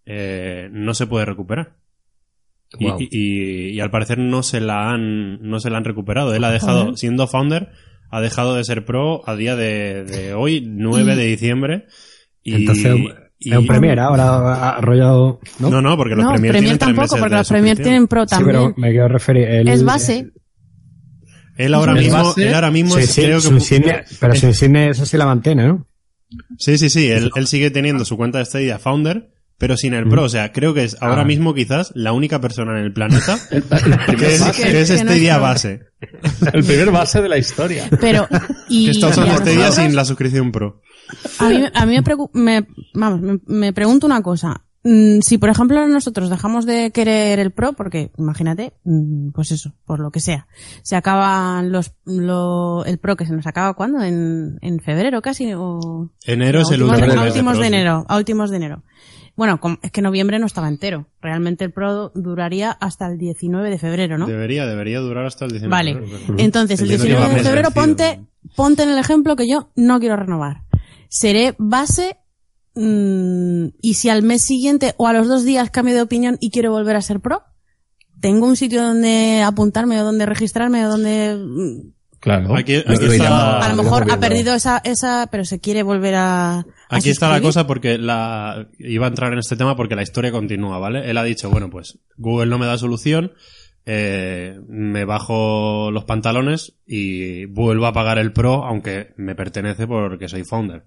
[0.07, 1.77] eh, no se puede recuperar.
[2.79, 2.99] Y, Wow.
[3.01, 6.35] y- y- y al parecer no se la han, no se la han recuperado.
[6.35, 7.71] Él ha dejado, siendo founder,
[8.11, 11.85] ha dejado de ser pro a día de, de hoy, 9 de diciembre.
[12.43, 12.95] Y, Entonces,
[13.37, 15.41] Y- Es un Premier, ahora ha arrollado.
[15.59, 15.69] ¿no?
[15.69, 18.29] No, no, porque los no, Premier, Premier tienen tampoco, porque los Premier tienen Pro Sí,
[18.31, 18.57] también.
[18.57, 19.49] pero me quiero referir.
[19.49, 20.31] el- es base.
[21.57, 23.41] Él ahora mismo, base- él ahora mismo insignia- creo
[24.05, 25.87] que pero su insignia eso sí la mantiene, ¿no?
[26.59, 27.09] Sí, sí, sí.
[27.11, 30.25] Él, él sigue teniendo su cuenta de Stadia Founder, pero sin el Pro.
[30.25, 31.25] O sea, creo que es ahora Ah.
[31.25, 33.63] mismo quizás la única persona en el planeta El,
[34.17, 35.81] que es, base, que es que no es Stadia base.
[36.53, 37.89] el primer base de la historia.
[38.01, 38.27] Pero,
[38.69, 40.83] y, Que está usando Stadia sin la suscripción Pro.
[41.39, 44.64] A mí, a mí me, preocu- me- vamos, me, me pregunto una cosa.
[44.85, 49.73] Mm, Si, por ejemplo, nosotros dejamos de querer el Pro, porque imagínate, mm, pues eso,
[49.87, 50.47] por lo que sea,
[50.83, 55.53] se acaban los, lo- el Pro que se nos acaba cuando, en, en febrero casi,
[55.57, 58.83] o Enero es el último a últimos de enero, a últimos de enero.
[59.37, 61.07] Bueno, es que noviembre no estaba entero.
[61.21, 64.27] Realmente el Pro duraría hasta el 19 de febrero, ¿no?
[64.27, 65.95] Debería, debería durar hasta el 19 Vale.
[65.95, 66.35] de febrero.
[66.39, 68.21] Entonces, el que 19 va de febrero ponte,
[68.55, 70.63] ponte en el ejemplo que yo no quiero renovar.
[71.09, 72.17] Seré base
[72.77, 76.73] y si al mes siguiente o a los dos días cambio de opinión y quiero
[76.73, 77.43] volver a ser pro,
[78.21, 81.95] tengo un sitio donde apuntarme o donde registrarme o donde mm,
[82.25, 82.57] Claro.
[82.57, 86.61] Aquí, aquí está, a lo mejor ha perdido esa, esa, pero se quiere volver a,
[86.61, 90.03] a aquí está la cosa porque la iba a entrar en este tema porque la
[90.03, 91.11] historia continúa, ¿vale?
[91.11, 93.35] Él ha dicho, bueno, pues Google no me da solución,
[93.85, 100.27] eh, me bajo los pantalones y vuelvo a pagar el Pro, aunque me pertenece porque
[100.27, 100.87] soy founder.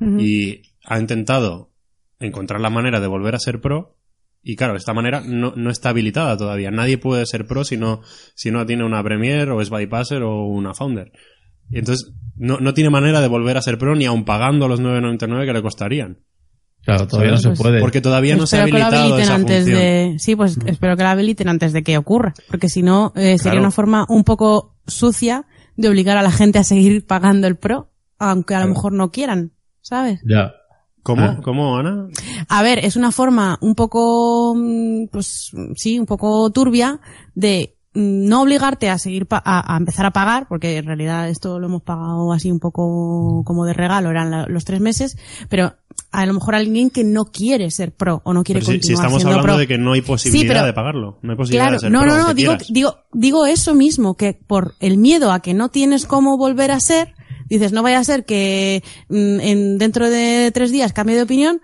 [0.00, 0.18] Ujú.
[0.18, 1.70] Y ha intentado
[2.18, 3.96] encontrar la manera de volver a ser pro.
[4.42, 6.70] Y claro, esta manera no, no está habilitada todavía.
[6.70, 8.00] Nadie puede ser pro si no,
[8.34, 11.12] si no tiene una Premier o es Bypasser o una Founder.
[11.70, 14.80] Y entonces no, no tiene manera de volver a ser pro ni aun pagando los
[14.80, 16.18] 9.99 que le costarían.
[16.84, 17.80] Claro, todavía no se Pues- puede.
[17.80, 19.78] Porque todavía no se ha habilitado esa antes función.
[19.80, 23.38] de sí pues espero que lo habiliten antes de que ocurra porque si no eh,
[23.38, 23.60] sería Claro.
[23.60, 27.92] una forma un poco sucia de obligar a la gente a seguir pagando el pro
[28.18, 30.54] aunque a lo mejor no quieran sabes Ya.
[31.02, 31.22] ¿Cómo?
[31.22, 31.40] Ah.
[31.42, 32.06] ¿Cómo, Ana?
[32.48, 37.00] a ver es una forma un poco mm, pues sí un poco turbia
[37.34, 41.28] de mm, no obligarte a seguir pa- a, a empezar a pagar porque en realidad
[41.28, 45.16] esto lo hemos pagado así un poco como de regalo eran la- los tres meses
[45.48, 45.74] pero
[46.12, 48.86] a lo mejor alguien que no quiere ser pro o no quiere Pero si, continuar
[48.86, 51.18] si estamos siendo hablando pro de que no hay posibilidad pero- de pagarlo.
[51.22, 53.74] No hay posibilidad Claro, de ser no, pro, no, no, aunque digo, digo, digo eso
[53.74, 57.14] mismo, que por el miedo a que no tienes cómo volver a ser,
[57.48, 61.60] dices, no vaya a ser que mm, en, dentro de tres días cambie de opinión,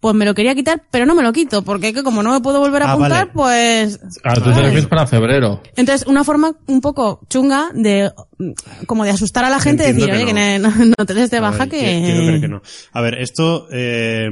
[0.00, 2.40] pues me lo quería quitar, pero no me lo quito, porque que como no me
[2.40, 3.30] puedo volver a Ah, apuntar, vale.
[3.34, 4.00] pues...
[4.24, 5.60] Ah, tú te para febrero.
[5.76, 8.52] Entonces, una forma un poco chunga de, mm,
[8.86, 10.70] como de asustar a la gente, Entiendo decir, que oye, no.
[10.72, 11.76] que no, no te des de baja ver, que...
[11.80, 12.62] qui- Quiero creer que no.
[12.92, 14.30] A ver, esto eh,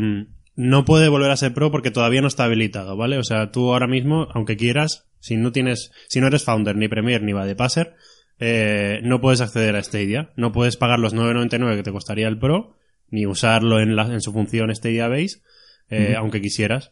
[0.57, 3.19] no puede volver a ser pro porque todavía no está habilitado, ¿vale?
[3.19, 6.89] O sea, tú ahora mismo, aunque quieras, si no tienes, si no eres founder, ni
[6.89, 7.95] premier, ni passer,
[8.41, 10.31] eh, no puedes acceder a Stadia.
[10.37, 12.77] No puedes pagar los 9.99 que te costaría el pro,
[13.11, 15.43] ni usarlo en, la, en su función Stadia Base,
[15.91, 16.91] eh, aunque quisieras.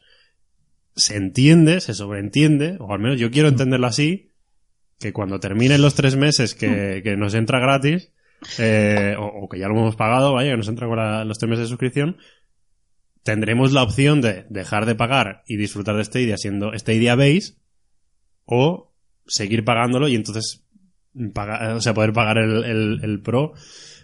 [0.95, 4.33] Se entiende, se sobreentiende, o al menos yo quiero entenderlo así,
[4.99, 8.13] que cuando terminen los tres meses que, que nos entra gratis,
[8.59, 11.39] eh, o, o que ya lo hemos pagado, vaya, que nos entra con la- los
[11.39, 12.17] tres meses de suscripción,
[13.23, 17.57] tendremos la opción de dejar de pagar y disfrutar de Stadia siendo Stadia Base,
[18.45, 18.95] o
[19.27, 20.65] seguir pagándolo y entonces
[21.33, 23.53] pagar, o sea, poder pagar el, el- el Pro.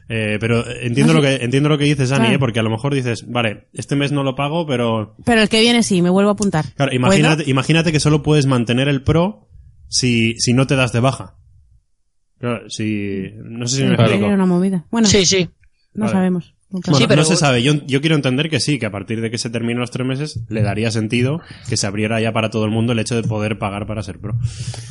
[0.08, 2.36] Eh, pero entiendo lo que entiendo lo que dices, Dani, Claro.
[2.36, 5.48] eh, porque a lo mejor dices, vale, este mes no lo pago, pero Pero el
[5.48, 6.64] que viene sí, me vuelvo a apuntar.
[6.74, 9.48] Claro, imagínate, imagínate que solo puedes mantener el Pro
[9.88, 11.36] si, si no te das de baja.
[12.38, 14.26] Claro, si, no sé si me explico.
[14.26, 14.84] Era una movida.
[14.90, 15.48] Bueno, Sí, sí.
[15.94, 16.12] no Vale.
[16.12, 16.51] sabemos.
[16.72, 17.62] Bueno, Sí, pero- no se sabe.
[17.62, 20.06] Yo, yo quiero entender que sí, que a partir de que se terminen los tres
[20.06, 23.22] meses le daría sentido que se abriera ya para todo el mundo el hecho de
[23.28, 24.38] poder pagar para ser pro.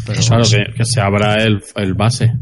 [0.06, 2.34] Pero, Claro, que, que se abra el, el base.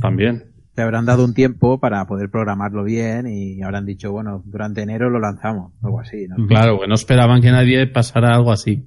[0.00, 0.44] También.
[0.74, 5.10] Te habrán dado un tiempo para poder programarlo bien y habrán dicho, bueno, durante enero
[5.10, 6.46] lo lanzamos, algo así, ¿no?
[6.46, 8.86] Claro, que no esperaban que nadie pasara algo así.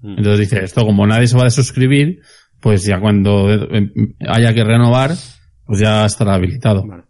[0.00, 0.16] Mm.
[0.18, 2.20] Entonces dice, esto como nadie se va a suscribir,
[2.58, 3.92] pues ya cuando eh,
[4.26, 5.10] haya que renovar,
[5.66, 6.86] pues ya estará habilitado.
[6.86, 7.04] Vale.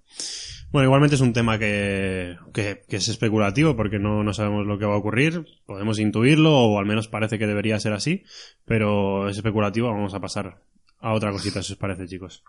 [0.72, 4.78] Bueno, igualmente es un tema que, que, que es especulativo porque no, no sabemos lo
[4.78, 5.44] que va a ocurrir.
[5.66, 8.22] Podemos intuirlo o al menos parece que debería ser así,
[8.64, 9.88] pero es especulativo.
[9.88, 10.62] Vamos a pasar
[11.00, 12.44] a otra cosita, si os parece, chicos.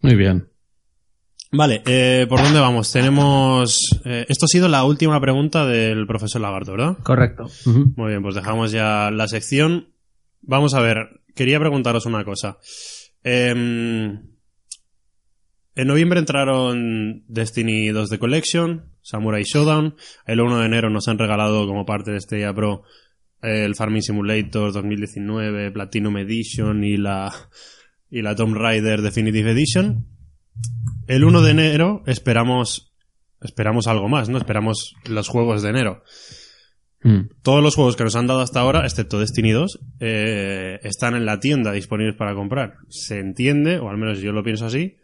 [0.00, 0.48] Muy bien.
[1.50, 2.90] Vale, eh, ¿por dónde vamos?
[2.92, 4.00] Tenemos...
[4.04, 6.98] eh, esto ha sido la última pregunta del profesor Lagarto, ¿verdad?
[7.04, 7.46] Correcto.
[7.96, 9.94] Muy bien, pues dejamos ya la sección.
[10.42, 12.58] Vamos a ver, quería preguntaros una cosa.
[13.22, 14.33] Em,
[15.74, 19.96] en noviembre entraron Destiny 2 The Collection, Samurai Showdown.
[20.26, 22.82] El 1 de enero nos han regalado como parte de este Pro
[23.42, 27.30] el Farming Simulator 2019, Platinum Edition y la,
[28.10, 30.06] y la Tomb Raider Definitive Edition.
[31.06, 32.94] El 1 de enero esperamos
[33.44, 34.38] esperamos algo más, ¿no?
[34.38, 36.02] Esperamos los juegos de enero.
[37.02, 37.28] Mm.
[37.42, 41.26] Todos los juegos que nos han dado hasta ahora, excepto Destiny 2, eh, están en
[41.26, 42.78] la tienda disponibles para comprar.
[42.88, 44.96] Se entiende, o al menos yo lo pienso así,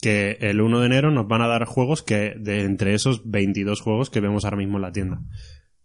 [0.00, 3.80] que el 1 de enero nos van a dar juegos que de entre esos 22
[3.80, 5.20] juegos que vemos ahora mismo en la tienda.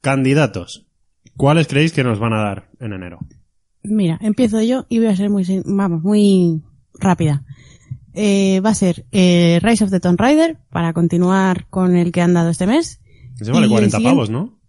[0.02, 0.86] Candidatos.
[1.38, 3.20] ¿Cuáles creéis que nos van a dar en enero?
[3.84, 6.62] Mira, empiezo yo y voy a ser muy, vamos, muy
[7.00, 7.44] rápida.
[8.14, 12.22] Eh, va a ser eh, Rise of the Tomb Raider para continuar con el que
[12.22, 13.02] han dado este mes.
[13.40, 14.60] Ese vale Y el 40 siguiente- pavos, ¿no?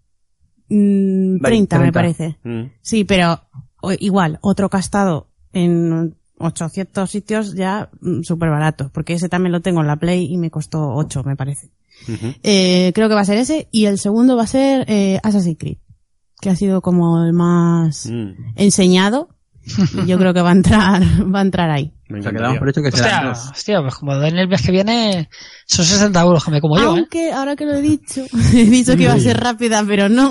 [0.70, 1.92] Mm, 30 me 30.
[1.92, 2.38] parece.
[2.42, 2.70] Mm.
[2.80, 3.42] Sí, pero
[3.82, 7.90] o- igual, otro castado en 800 sitios ya
[8.22, 11.36] súper barato, porque ese también lo tengo en la Play y me costó 8, me
[11.36, 11.70] parece.
[12.42, 15.56] Eh, creo que va a ser ese y el segundo va a ser eh, Assassin's
[15.58, 15.78] Creed,
[16.40, 18.32] que ha sido como el más Mm.
[18.56, 19.28] enseñado.
[20.02, 21.02] Y yo creo que va a entrar,
[21.34, 21.92] va a entrar ahí.
[22.08, 22.38] Me O sea, encantaría.
[22.38, 25.30] quedamos por hecho que Hostia, hostia, pues como en el mes que viene
[25.66, 26.98] son 60 euros que me como yo, ¿eh?
[27.00, 30.30] Aunque ahora que lo he dicho, he dicho que iba a ser rápida, pero no.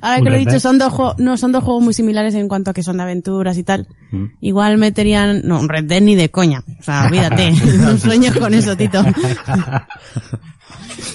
[0.00, 2.48] Ahora que lo he dicho, son dos juegos, no, son dos juegos muy similares en
[2.48, 3.86] cuanto a que son de aventuras y tal.
[4.10, 4.24] Mm.
[4.40, 6.64] Igual meterían, no, un Red Dead ni de coña.
[6.80, 7.50] O sea, olvídate.
[7.78, 9.04] no sueños con eso, Tito.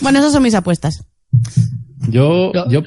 [0.02, 1.04] bueno, esas son mis apuestas.
[2.10, 2.84] Yo, Yo-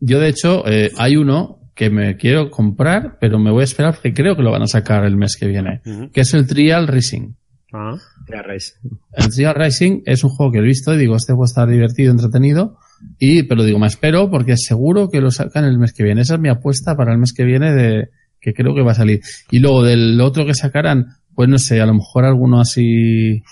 [0.00, 3.94] yo de hecho, eh, hay uno que me quiero comprar, pero me voy a esperar
[3.94, 5.80] porque creo que lo van a sacar el mes que viene,
[6.12, 7.34] que es el Trial Racing.
[7.72, 7.96] Ah.
[8.26, 8.74] Tria Race.
[9.12, 12.10] El Trial Racing es un juego que he visto y digo, este puede estar divertido,
[12.10, 12.78] entretenido,
[13.18, 16.22] y, pero digo, me espero porque seguro que lo sacan el mes que viene.
[16.22, 18.10] Esa es mi apuesta para el mes que viene de,
[18.40, 19.20] que creo que va a salir.
[19.50, 23.42] Y luego del otro que sacarán, pues no sé, a lo mejor alguno así,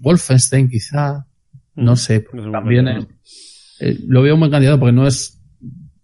[0.00, 1.26] Wolfenstein quizá,
[1.74, 5.40] no sé, buen también eh, lo veo un buen candidato porque no es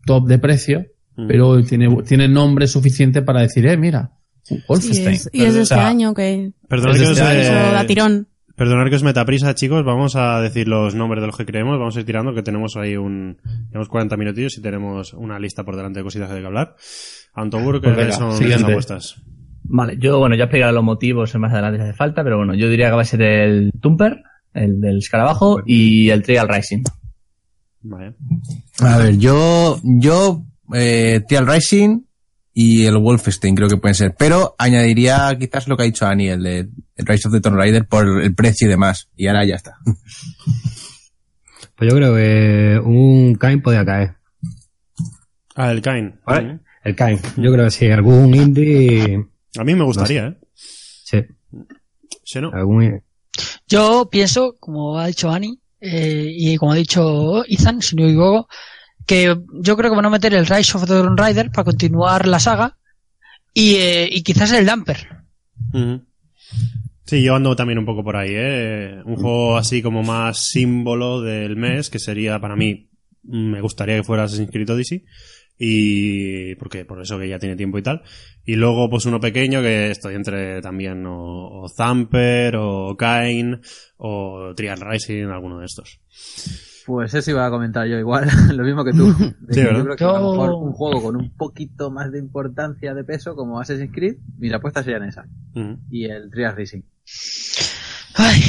[0.06, 0.86] top de precio,
[1.19, 1.27] Mm.
[1.27, 4.12] pero tiene, tiene nombre suficiente para decir, eh, mira,
[4.69, 5.09] Wolfenstein.
[5.16, 7.43] es, y es de O este sea, año que Perdonad Es que, os, este eh,
[7.43, 8.29] eso da tirón.
[8.57, 9.85] perdonad que os meta prisa, chicos.
[9.85, 11.79] Vamos a decir los nombres de los que creemos.
[11.79, 13.37] Vamos a ir tirando, que tenemos ahí un.
[13.69, 16.77] Tenemos 40 minutillos y tenemos una lista por delante de cositas de que hablar.
[17.35, 19.21] Antogur, que Pues son las apuestas.
[19.64, 22.71] Vale, yo, bueno, ya explicaré los motivos más adelante si hace falta, pero bueno, yo
[22.71, 24.23] diría que va a ser el Tumper,
[24.55, 26.85] el del escarabajo, y el Trial Rising.
[27.83, 28.14] Vale.
[28.81, 30.43] A ver, yo, yo,
[30.75, 32.01] eh, Trial Rising
[32.53, 34.14] y el Wolfenstein creo que pueden ser.
[34.19, 36.59] Pero añadiría quizás lo que ha dicho Ani, el de
[36.97, 39.09] el Rise of the Tomb Raider por el precio y demás.
[39.16, 39.75] Y ahora ya está.
[41.77, 44.16] Pues yo creo que un Kain podía caer.
[45.55, 46.19] Ah, el Kain.
[46.27, 46.59] ¿Vale?
[46.83, 47.21] El Kain.
[47.37, 49.25] Yo creo que sí, algún indie.
[49.57, 50.39] A mí me gustaría, ¿eh?
[50.55, 51.19] Sí,
[52.25, 52.51] Sí, ¿no?
[52.53, 53.01] algún.
[53.69, 58.09] Yo pienso, como ha dicho Ani, eh, y como ha dicho Ethan, si no me
[58.11, 58.49] equivoco,
[59.09, 62.28] que yo creo que van a meter el Rise of the Tomb Raider para continuar
[62.28, 62.76] la saga
[63.54, 64.98] y, eh, y quizás el Damper.
[65.72, 66.04] Ujú.
[67.06, 69.00] Sí, yo ando también un poco por ahí, ¿eh?
[69.06, 72.90] Un juego así como más símbolo del mes, que sería para mí,
[73.22, 75.06] me gustaría que fuera Assassin's Creed Odyssey.
[75.59, 78.02] Y porque por eso que ya tiene tiempo y tal.
[78.44, 83.59] Y luego pues uno pequeño que estoy entre también o, o Zamper o Kain
[83.96, 85.98] o Trial Rising, alguno de estos.
[86.89, 88.26] Pues eso iba a comentar yo igual,
[88.57, 89.14] lo mismo que tú.
[89.51, 93.05] Yo creo que a lo mejor un juego con un poquito más de importancia de
[93.05, 95.26] peso como Assassin's Creed, mis apuestas serían esas.
[95.55, 95.76] Ujú.
[95.91, 96.80] Y el Trial Racing.
[98.16, 98.41] Ay,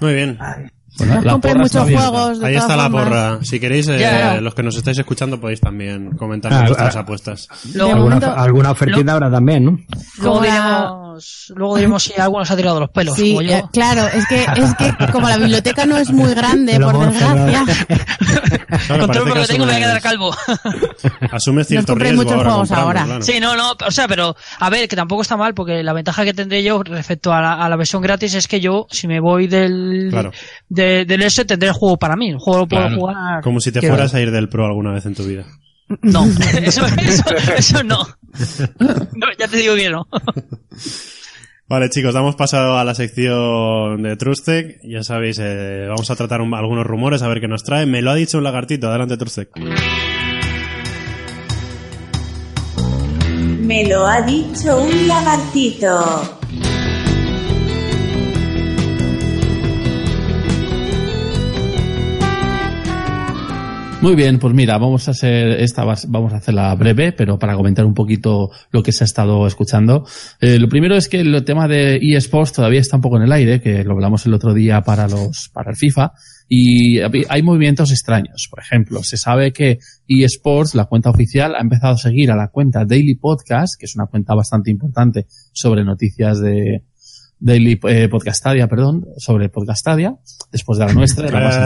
[0.00, 0.36] Muy bien.
[0.40, 0.66] Ay,
[0.98, 2.40] Bueno, Nos la porra está muchos juegos.
[2.40, 3.04] de Ahí está la formas.
[3.04, 3.44] porra.
[3.44, 7.00] Si queréis, eh, los que nos estáis escuchando podéis también comentar Ah, vuestras ah.
[7.00, 7.48] apuestas.
[7.74, 9.78] luego, Alguna, alguna ofertita habrá también, ¿no?
[10.20, 10.40] luego
[11.54, 13.52] Luego diremos si alguno se ha tirado los pelos, Sí, como yo.
[13.52, 17.64] eh, claro, es que, es que como la biblioteca no es muy grande, por desgracia,
[18.88, 20.34] Con todo lo que tengo me voy a quedar calvo.
[21.30, 23.04] Asumes cierto compré riesgo muchos ahora juegos ahora.
[23.04, 23.22] claro.
[23.22, 26.24] Sí, no, no, o sea, pero a ver, que tampoco está mal, porque la ventaja
[26.24, 29.20] que tendré yo respecto a la, a la versión gratis es que yo, si me
[29.20, 30.32] voy del, Claro.
[30.68, 32.30] de- del S, tendré el juego para mí.
[32.30, 32.96] El juego lo puedo Claro.
[33.00, 33.42] jugar.
[33.42, 35.44] Como si te que- fueras a ir del pro alguna vez en tu vida.
[36.02, 36.24] No,
[36.62, 37.24] eso, eso,
[37.56, 38.06] eso no.
[39.14, 39.26] No.
[39.38, 40.06] Ya te digo que no.
[41.66, 44.80] Vale, chicos, damos paso a la sección de Trustec.
[44.84, 47.86] Ya sabéis, eh, vamos a tratar un- algunos rumores, a ver qué nos trae.
[47.86, 48.88] Me lo ha dicho un lagartito.
[48.88, 49.48] Adelante, Trustec.
[53.60, 56.38] Me lo ha dicho un lagartito.
[64.04, 67.86] Muy bien, pues mira, vamos a hacer esta, vamos a hacerla breve, pero para comentar
[67.86, 70.04] un poquito lo que se ha estado escuchando.
[70.42, 73.32] Eh, lo primero es que el tema de eSports todavía está un poco en el
[73.32, 76.12] aire, que lo hablamos el otro día para los, para el FIFA,
[76.46, 78.46] y hay movimientos extraños.
[78.50, 82.48] Por ejemplo, se sabe que eSports, la cuenta oficial, ha empezado a seguir a la
[82.48, 85.24] cuenta Daily Podcast, que es una cuenta bastante importante
[85.54, 86.82] sobre noticias de,
[87.44, 90.16] Daily eh, Podcastadia, perdón, sobre Podcastadia,
[90.54, 91.56] después de la nuestra, la más.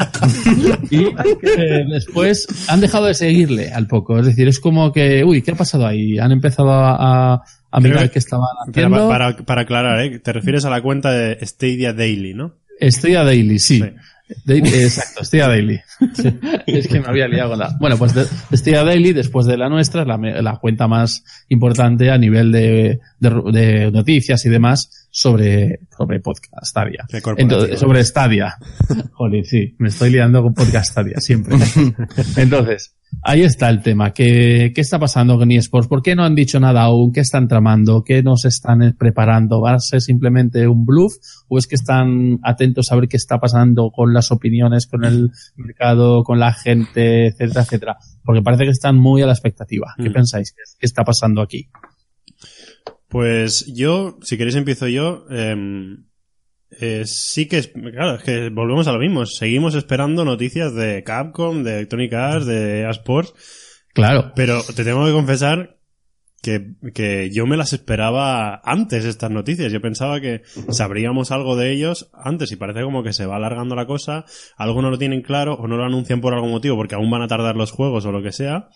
[0.90, 4.18] Y eh, después han dejado de seguirle al poco.
[4.18, 6.18] Es decir, es como que, uy, ¿qué ha pasado ahí?
[6.18, 9.08] Han empezado a, a, mirar que- qué estaban haciendo.
[9.08, 10.18] para, para, para aclarar, ¿eh?
[10.18, 12.54] te refieres a la cuenta de Stadia Daily, ¿no?
[12.78, 13.78] Estoy a Daily, sí.
[13.80, 14.34] Sí.
[14.44, 15.80] Daily- exacto, estoy a Daily.
[16.66, 17.76] es que me había liado con la...
[17.80, 21.24] Bueno, pues de- estoy a Daily, después de la nuestra, la, me- la cuenta más
[21.48, 27.04] importante a nivel de, de, de noticias y demás sobre, sobre podcast Stadia.
[27.36, 28.56] Entonces, sobre Stadia.
[29.12, 31.54] Joder, sí, me estoy liando con podcast Stadia siempre.
[32.36, 34.12] Entonces, ahí está el tema.
[34.12, 35.86] ¿Qué, qué está pasando con eSports?
[35.86, 37.12] ¿Por qué no han dicho nada aún?
[37.12, 38.02] ¿Qué están tramando?
[38.04, 39.60] ¿Qué nos están preparando?
[39.60, 41.12] ¿Va a ser simplemente un bluff?
[41.48, 45.30] ¿O es que están atentos a ver qué está pasando con las opiniones, con el
[45.56, 47.96] mercado, con la gente, etcétera, etcétera?
[48.24, 49.94] Porque parece que están muy a la expectativa.
[49.98, 50.14] ¿Qué Mm.
[50.14, 50.52] pensáis?
[50.52, 51.68] ¿Qué, qué está pasando aquí?
[53.12, 55.26] Pues yo, si queréis empiezo yo.
[55.30, 56.06] em,
[56.80, 59.26] eh, sí que es, claro, es que volvemos a lo mismo.
[59.26, 63.34] Seguimos esperando noticias de Capcom, de Electronic Arts, de EA Sports,
[63.92, 64.32] Claro.
[64.34, 65.76] pero te tengo que confesar
[66.42, 69.70] que, que yo me las esperaba antes estas noticias.
[69.70, 70.40] Yo pensaba que
[70.70, 74.24] sabríamos algo de ellos antes y parece como que se va alargando la cosa.
[74.56, 77.20] Algo no lo tienen claro o no lo anuncian por algún motivo porque aún van
[77.22, 78.70] a tardar los juegos o lo que sea.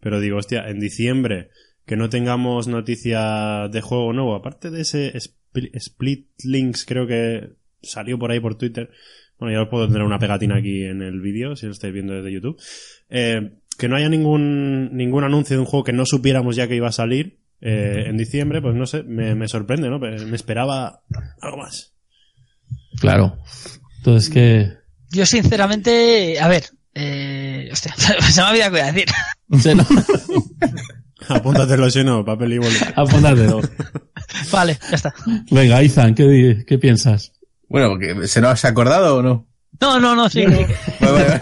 [0.00, 1.48] Pero digo, hostia, en diciembre
[1.88, 7.54] que no tengamos noticias de juego nuevo, aparte de ese Spl- Split Links, creo que
[7.82, 8.90] salió por ahí por Twitter.
[9.38, 12.12] Bueno, ya os puedo tener una pegatina aquí en el vídeo, si lo estáis viendo
[12.14, 12.60] desde YouTube.
[13.08, 16.74] Eh, que no haya ningún, ningún anuncio de un juego que no supiéramos ya que
[16.76, 19.98] iba a salir eh, en diciembre, pues no sé, me, me sorprende, ¿no?
[19.98, 21.02] Me esperaba
[21.40, 21.94] algo más.
[23.00, 23.38] Claro.
[23.98, 24.72] Entonces, que
[25.10, 26.64] Yo sinceramente, a ver,
[26.94, 29.06] eh, hostia, se me ha olvidado qué decir.
[29.60, 29.86] Se no-
[31.28, 32.76] Apúntatelo si no, papel y boli.
[32.96, 33.60] Apúntatelo.
[34.52, 35.14] Vale, ya está.
[35.50, 37.32] Venga, Izan, ¿qué, piensas?
[37.68, 39.46] Bueno, que ¿se nos ha acordado o no?
[39.80, 40.44] No, no, no, sí.
[41.00, 41.40] Dale,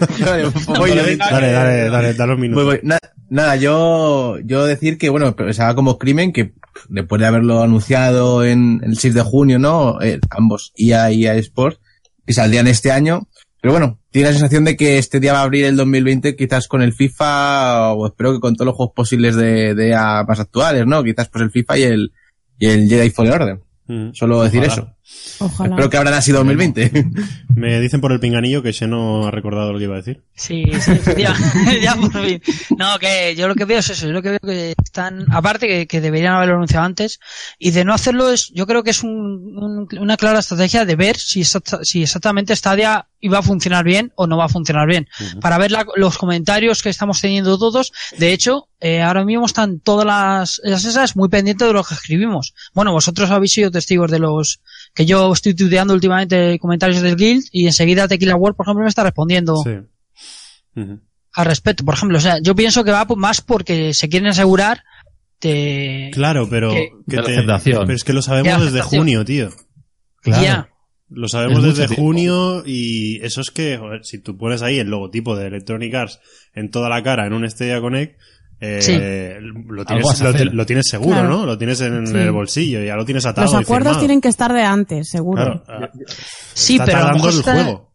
[1.51, 2.63] dale, dale, dale un minuto.
[2.63, 2.79] Voy, voy.
[2.83, 2.99] Na-
[3.29, 6.53] nada, yo, yo decir que, bueno, pensaba como crimen que
[6.89, 10.01] después de haberlo anunciado en el 6 de junio, ¿no?
[10.01, 11.79] Eh, ambos, EA y EA Sports,
[12.25, 13.27] que saldrían este año.
[13.67, 16.69] Pero bueno, tiene la sensación de que este día va a abrir el 2020 quizás
[16.69, 20.85] con el FIFA, o espero que con todos los juegos posibles de, de más actuales,
[20.87, 21.03] ¿no?
[21.03, 22.13] Quizás pues el FIFA y el,
[22.57, 23.59] y el Jedi Fallen Order.
[23.87, 24.13] Mm.
[24.13, 24.95] Solo decir eso.
[25.39, 25.69] Ojalá.
[25.75, 27.05] Espero que habrán así 2020.
[27.55, 30.21] Me dicen por el pinganillo que Xeno ha recordado lo que iba a decir.
[30.35, 31.35] Sí, sí, ya,
[31.81, 32.41] ya por fin.
[32.77, 35.67] No, que yo lo que veo es eso, yo lo que veo que están, aparte
[35.67, 37.19] que, que deberían haberlo anunciado antes,
[37.57, 40.95] y de no hacerlo es, yo creo que es un- un- una clara estrategia de
[40.95, 44.87] ver si, exacta- si exactamente Stadia iba a funcionar bien o no va a funcionar
[44.87, 45.07] bien.
[45.41, 49.79] Para ver la- los comentarios que estamos teniendo todos, de hecho, eh, ahora mismo están
[49.79, 52.53] todas las, las esas muy pendientes de lo que escribimos.
[52.75, 54.61] Bueno, vosotros habéis sido testigos de los,
[54.97, 58.89] que yo estoy tuteando últimamente comentarios del Guild y enseguida Tequila World, por ejemplo, me
[58.89, 59.75] está respondiendo Sí.
[61.33, 61.85] Al respecto.
[61.85, 64.83] Por ejemplo, o sea, yo pienso que va más porque se quieren asegurar
[65.39, 66.09] de...
[66.13, 67.81] Claro, pero, Que- que te- aceptación.
[67.85, 69.49] pero es que lo sabemos desde junio, tío.
[70.21, 70.43] Claro.
[70.43, 70.69] Ya.
[71.09, 72.01] Lo sabemos Es desde tiempo.
[72.01, 76.19] junio y eso es que, joder, si tú pones ahí el logotipo de Electronic Arts
[76.53, 78.19] en toda la cara en un Stadia Connect,
[78.59, 78.93] eh, Sí.
[79.69, 81.29] lo, tienes, lo, lo seguro, Claro.
[81.29, 81.45] ¿no?
[81.45, 82.17] Lo tienes en Sí.
[82.17, 85.61] el bolsillo, ya lo tienes atado Los acuerdos tienen que estar de antes, seguro.
[85.65, 85.89] Claro, ah,
[86.53, 87.93] Sí, está pero a lo, mejor el está- juego.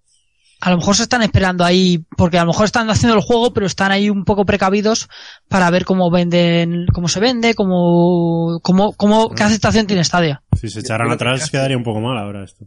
[0.61, 3.53] a lo mejor se están esperando ahí, porque a lo mejor están haciendo el juego,
[3.53, 5.09] pero están ahí un poco precavidos
[5.49, 10.43] para ver cómo venden, cómo se vende, cómo, cómo, cómo, qué aceptación tiene Stadia.
[10.61, 12.67] Si se echaran atrás quedaría un poco mal ahora esto.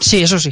[0.00, 0.50] Sí, eso sí.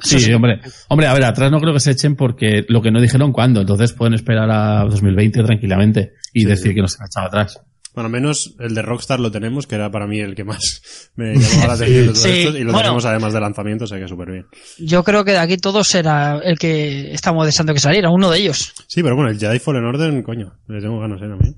[0.00, 0.60] Sí, hombre.
[0.88, 3.60] Hombre, a ver, atrás no creo que se echen porque lo que no dijeron cuándo.
[3.60, 7.60] Entonces pueden esperar a 2020 tranquilamente y decir que no se han echado atrás.
[7.94, 11.10] Bueno, al menos el de Rockstar lo tenemos, que era para mí el que más
[11.16, 12.78] me llamaba la atención de todos Sí, estos, y lo bueno.
[12.82, 14.46] tenemos además de lanzamiento, o sea que súper bien.
[14.78, 18.38] Yo creo que de aquí todos será el que estamos deseando que saliera, uno de
[18.38, 18.72] ellos.
[18.86, 21.56] Sí, pero bueno, el Jedi Fallen Order, coño, le tengo ganas, eh, también.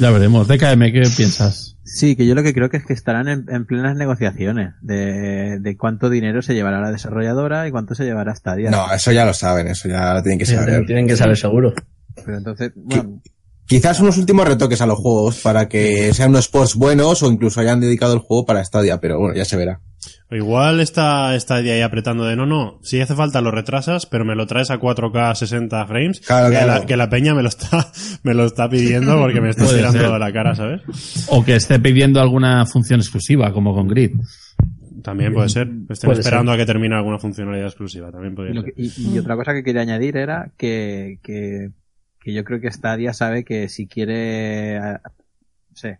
[0.00, 0.48] Ya veremos.
[0.48, 1.76] DKM, ¿qué piensas?
[1.84, 5.58] Sí, que yo lo que creo que es que estarán en, en plenas negociaciones de,
[5.60, 8.70] de cuánto dinero se llevará la desarrolladora y cuánto se llevará Stadia.
[8.70, 10.86] No, eso ya lo saben, eso ya lo tienen que saber.
[10.86, 11.74] Tienen que saber seguro.
[12.24, 13.20] Pero entonces, bueno,
[13.70, 17.60] Quizás unos últimos retoques a los juegos para que sean unos sports buenos o incluso
[17.60, 19.80] hayan dedicado el juego para Stadia, pero bueno, ya se verá.
[20.30, 24.24] O igual está Stadia ahí apretando de no, no, si hace falta lo retrasas, pero
[24.24, 26.80] me lo traes a 4K 60 frames, Claro, que, claro.
[26.80, 27.68] La, que la peña me lo está
[28.22, 30.10] me lo está pidiendo porque me está tirando ser.
[30.18, 30.80] la cara, ¿sabes?
[31.28, 34.12] O que esté pidiendo alguna función exclusiva, como con Grid.
[35.02, 35.68] También puede ser.
[35.88, 38.74] Estén Puede esperando a que termine alguna funcionalidad exclusiva, también y, podría ser.
[38.74, 41.70] que- y- y otra cosa que quería añadir era que, que,
[42.20, 44.98] que yo creo que Stadia sabe que si quiere, no
[45.74, 45.98] sé,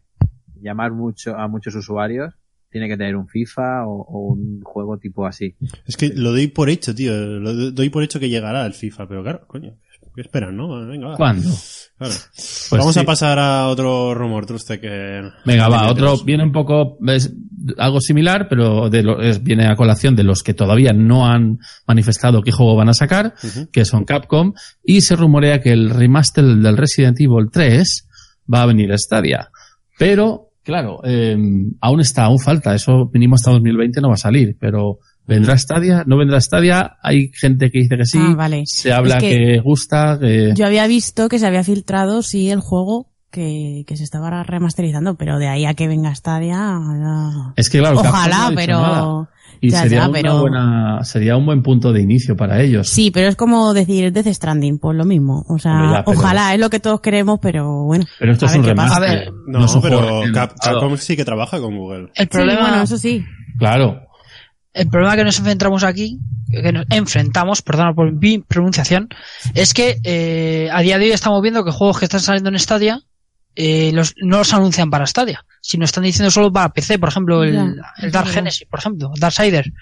[0.60, 2.34] llamar mucho a muchos usuarios,
[2.70, 5.54] tiene que tener un FIFA o, o un juego tipo así.
[5.86, 7.12] Es que lo doy por hecho, tío.
[7.14, 9.74] Lo do- doy por hecho que llegará el FIFA, pero claro, coño.
[10.12, 10.86] ¿Qué esperan, no?
[10.88, 11.16] Venga, va.
[11.16, 11.48] ¿Cuándo?
[11.96, 12.14] Claro.
[12.34, 13.00] Pues Vamos sí.
[13.00, 15.22] a pasar a otro rumor, Truste, que...
[15.44, 16.24] Venga, va, otro tenemos.
[16.24, 17.32] viene un poco, es
[17.78, 21.60] algo similar, pero de lo- es- viene a colación de los que todavía no han
[21.86, 23.34] manifestado qué juego van a sacar,
[23.70, 24.52] que son Capcom,
[24.82, 28.08] y se rumorea que el remaster del Resident Evil 3
[28.52, 29.50] va a venir a Stadia.
[29.96, 31.36] Pero, claro, eh,
[31.80, 36.04] aún está, aún falta, eso mínimo hasta 2020 no va a salir, pero ¿vendrá Stadia?
[36.06, 36.96] ¿No vendrá Stadia?
[37.02, 38.62] Hay gente que dice que sí, Ah, vale.
[38.66, 40.52] se habla Es que, que gusta, que...
[40.56, 45.14] Yo había visto que se había filtrado, sí, el juego que, que se estaba remasterizando,
[45.14, 46.56] pero de ahí a que venga Stadia...
[46.56, 48.80] ya- Es que claro, Ojalá, dicho pero...
[48.80, 49.28] nada.
[49.62, 52.88] Y Ya, sería, ya, una pero- buena, sería un buen punto de inicio para ellos.
[52.88, 55.44] Sí, pero es como decir Death Stranding, pues lo mismo.
[55.48, 58.06] O sea, Hombre, ya, pero- ojalá, es lo que todos queremos, pero bueno.
[58.18, 58.96] Pero esto a es ver un remaster.
[58.96, 60.54] A ver, No, es un pero Cap-.
[60.62, 62.08] Capcom sí que trabaja con Google.
[62.14, 63.22] El Sí, problema, bueno, eso sí.
[63.58, 64.00] Claro.
[64.72, 69.08] el problema que nos enfrentamos aquí, que nos enfrentamos, perdona por mi pronunciación,
[69.54, 72.58] es que eh, a día de hoy estamos viendo que juegos que están saliendo en
[72.58, 73.02] Stadia
[73.56, 77.44] eh, los, no los anuncian para Stadia, sino están diciendo solo para PC, por ejemplo,
[77.44, 77.76] el,
[78.10, 78.28] Dark.
[78.28, 79.72] Genesis, por ejemplo, Darksider.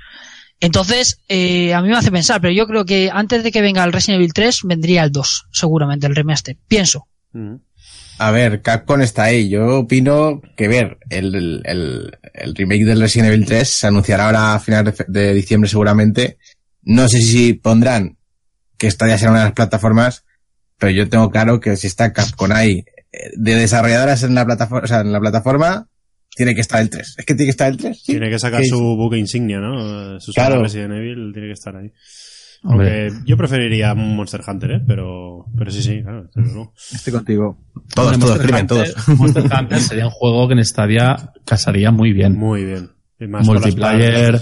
[0.60, 3.84] Entonces, eh, a mí me hace pensar, pero yo creo que antes de que venga
[3.84, 6.56] el Resident Evil 3, vendría el 2, seguramente, el remaster.
[6.66, 7.06] Pienso.
[7.32, 7.60] Ujú.
[8.18, 9.48] A ver, Capcom está ahí.
[9.48, 14.54] Yo opino que, ver, el, el, el- remake del Resident Evil 3 se anunciará ahora
[14.54, 16.38] a finales de, diciembre seguramente.
[16.82, 18.18] No sé si pondrán
[18.76, 20.24] que esta ya será una de las plataformas,
[20.76, 22.84] pero yo tengo claro que si está Capcom ahí
[23.36, 25.88] de desarrolladoras en la plataforma, o sea, en la plataforma,
[26.34, 27.14] tiene que estar el 3.
[27.18, 27.96] Es que tiene que estar el 3.
[28.02, 28.12] sí.
[28.12, 30.20] Tiene que sacar su buque insignia, ¿no?
[30.20, 30.62] Su Claro.
[30.62, 31.92] Resident Evil tiene que estar ahí.
[32.64, 33.08] Hombre.
[33.08, 34.80] Aunque yo preferiría un Monster Hunter, ¿eh?
[34.86, 36.28] Pero, pero sí, sí, claro.
[36.34, 36.72] luego.
[36.92, 37.58] Estoy contigo.
[37.94, 39.08] Todos, Bueno, todos, Monster crimen, Hunter- todos.
[39.18, 42.36] Monster Hunter sería un juego que en Stadia casaría muy bien.
[42.36, 42.90] Muy bien.
[43.20, 44.40] Y más Multiplayer.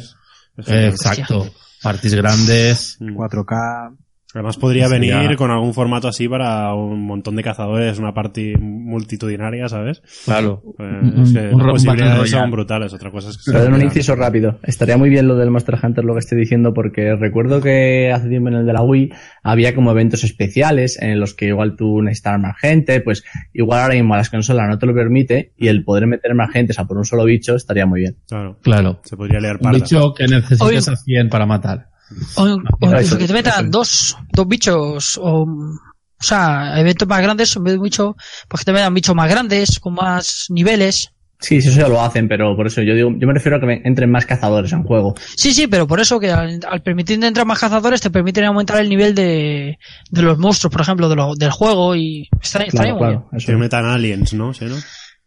[0.66, 1.46] Eh, exacto.
[1.82, 2.96] Parties grandes.
[3.00, 3.16] Mm.
[3.16, 3.96] 4K.
[4.36, 8.54] Además podría Sería- venir con algún formato así para un montón de cazadores, una party
[8.56, 10.02] multitudinaria, ¿sabes?
[10.24, 10.62] Claro.
[10.78, 13.52] Eh, Un- es que un las ro- posibilidades Battle son brutales, otra cosa es que
[13.52, 14.58] Perdón, un inciso rápido.
[14.62, 18.28] Estaría muy bien lo del Monster Hunter, lo que estoy diciendo, porque recuerdo que hace
[18.28, 19.10] tiempo en el de la Wii
[19.42, 23.94] había como eventos especiales en los que igual tú necesitabas más gente, pues igual ahora
[23.94, 26.84] mismo las consolas no te lo permite y el poder meter más gente, o sea,
[26.84, 28.16] por un solo bicho, estaría muy bien.
[28.28, 29.00] Claro, Claro.
[29.04, 29.78] se podría Un parda.
[29.78, 30.78] bicho que necesites Oye.
[30.78, 31.88] a 100 para matar.
[32.36, 33.70] O, o que te metan eso.
[33.70, 38.16] dos, dos bichos, o, o sea, eventos más grandes, en vez de un bicho,
[38.48, 41.10] pues que te metan bichos más grandes, con más niveles.
[41.38, 43.60] Sí, sí, eso ya lo hacen, pero por eso yo digo, yo me refiero a
[43.60, 45.14] que me- entren más cazadores en juego.
[45.36, 48.80] Sí, sí, pero por eso que al, al permitir entrar más cazadores te permiten aumentar
[48.80, 49.76] el nivel de,
[50.10, 53.28] de los monstruos, por ejemplo, de lo- del juego y está, estaría Claro, muy claro.
[53.32, 53.46] Eso.
[53.48, 54.54] Que metan aliens, ¿no?
[54.54, 54.76] ¿Sí, no?
[54.76, 54.84] bien.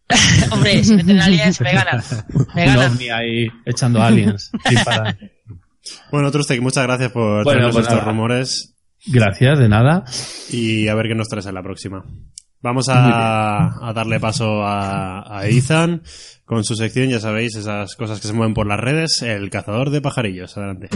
[0.50, 2.02] Hombre, si meten aliens me ganan.
[2.56, 2.92] Me Un ganan.
[2.92, 4.50] ovni ahí echando aliens.
[6.10, 8.10] Bueno, Trustek, muchas gracias por Bueno, traernos pues estos nada.
[8.10, 8.74] rumores
[9.06, 10.04] Gracias, de nada.
[10.50, 12.04] y a ver qué nos traes en la próxima.
[12.62, 16.02] Vamos a, a darle paso a, a Ethan
[16.44, 19.88] con su sección, ya sabéis, esas cosas que se mueven por las redes, el cazador
[19.90, 20.56] de pajarillos.
[20.58, 20.88] Adelante.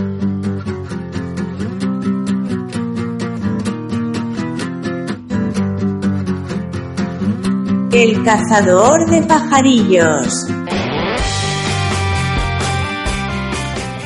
[7.93, 10.47] El cazador de pajarillos.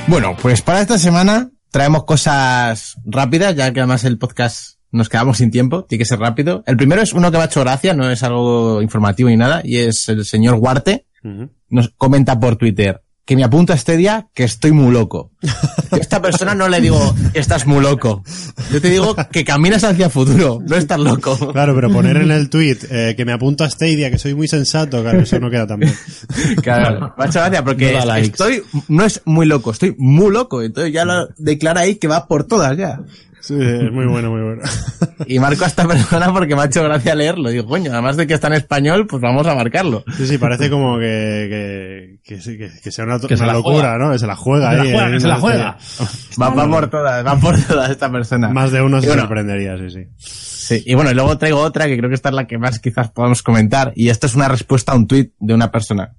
[0.08, 5.36] Bueno, pues para esta semana traemos cosas rápidas, ya que además el podcast nos quedamos
[5.36, 6.64] sin tiempo, tiene que ser rápido.
[6.66, 9.60] El primero es uno que me ha hecho gracia, no es algo informativo ni nada,
[9.62, 11.06] y es el señor Huarte,
[11.68, 15.32] nos comenta por Twitter que me apunto a este día que estoy muy loco.
[15.42, 15.50] Yo
[15.92, 18.24] a esta persona no le digo que estás muy loco.
[18.72, 21.36] Yo te digo que caminas hacia el futuro, no estás loco.
[21.52, 24.48] Claro, pero poner en el tweet eh, que me apunto a Stadia, que soy muy
[24.48, 25.94] sensato, claro, eso no queda tan bien.
[26.62, 30.62] Claro, hecho gracia porque No estoy, no es muy loco, estoy muy loco.
[30.62, 33.02] Entonces ya lo declara ahí que va por todas ya.
[33.40, 34.62] Sí, es muy bueno, muy bueno.
[35.26, 37.50] Y marco a esta persona porque me ha hecho gracia leerlo.
[37.50, 40.04] Digo, coño, además de que está en español, pues vamos a marcarlo.
[40.16, 43.46] Sí, sí, parece como que, que, que, sí, que- que sea una, Que se una
[43.46, 43.98] la locura, juega.
[43.98, 44.12] ¿no?
[44.12, 44.90] Que se la juega Se la ahí.
[44.92, 45.78] juega, eh, que se la juega.
[46.40, 48.48] Va, va por todas, va por todas esta persona.
[48.48, 50.04] Más de uno Y se bueno, sorprendería, sí, sí.
[50.18, 52.78] Sí, y bueno, y luego traigo otra que creo que esta es la que más
[52.80, 53.92] quizás podamos comentar.
[53.94, 56.14] Y esto es una respuesta a un tuit de una persona.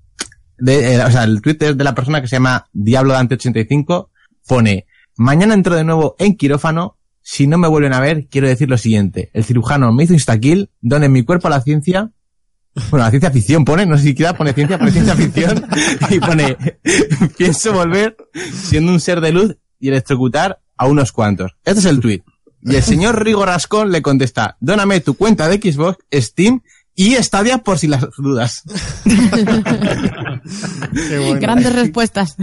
[0.57, 3.35] De, eh, o sea, el tuit es de la persona que se llama Diablo Dante
[3.35, 4.09] 85.
[4.47, 6.97] Pone, mañana entro de nuevo en quirófano.
[7.31, 9.29] Si no me vuelven a ver, quiero decir lo siguiente.
[9.33, 12.09] El cirujano me hizo instakill, donen mi cuerpo a la ciencia.
[12.89, 15.63] Bueno, la ciencia ficción pone, no sé si siquiera pone ciencia, pone ciencia ficción.
[16.09, 16.57] Y pone,
[17.37, 18.17] pienso volver
[18.51, 21.51] siendo un ser de luz y electrocutar a unos cuantos.
[21.63, 22.23] Este es el tuit.
[22.63, 26.63] Y el señor Rigo Rascón le contesta, dóname tu cuenta de Xbox, Steam
[27.01, 28.61] y Stadia por si las dudas.
[31.39, 32.35] Grandes respuestas.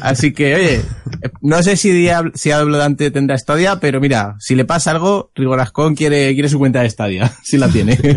[0.00, 0.82] Así que, oye,
[1.40, 5.32] no sé si, Diablo, si Diablo Dante tendrá Stadia, pero mira, si le pasa algo,
[5.34, 7.98] Rigorascon quiere, quiere su cuenta de Stadia, si la tiene.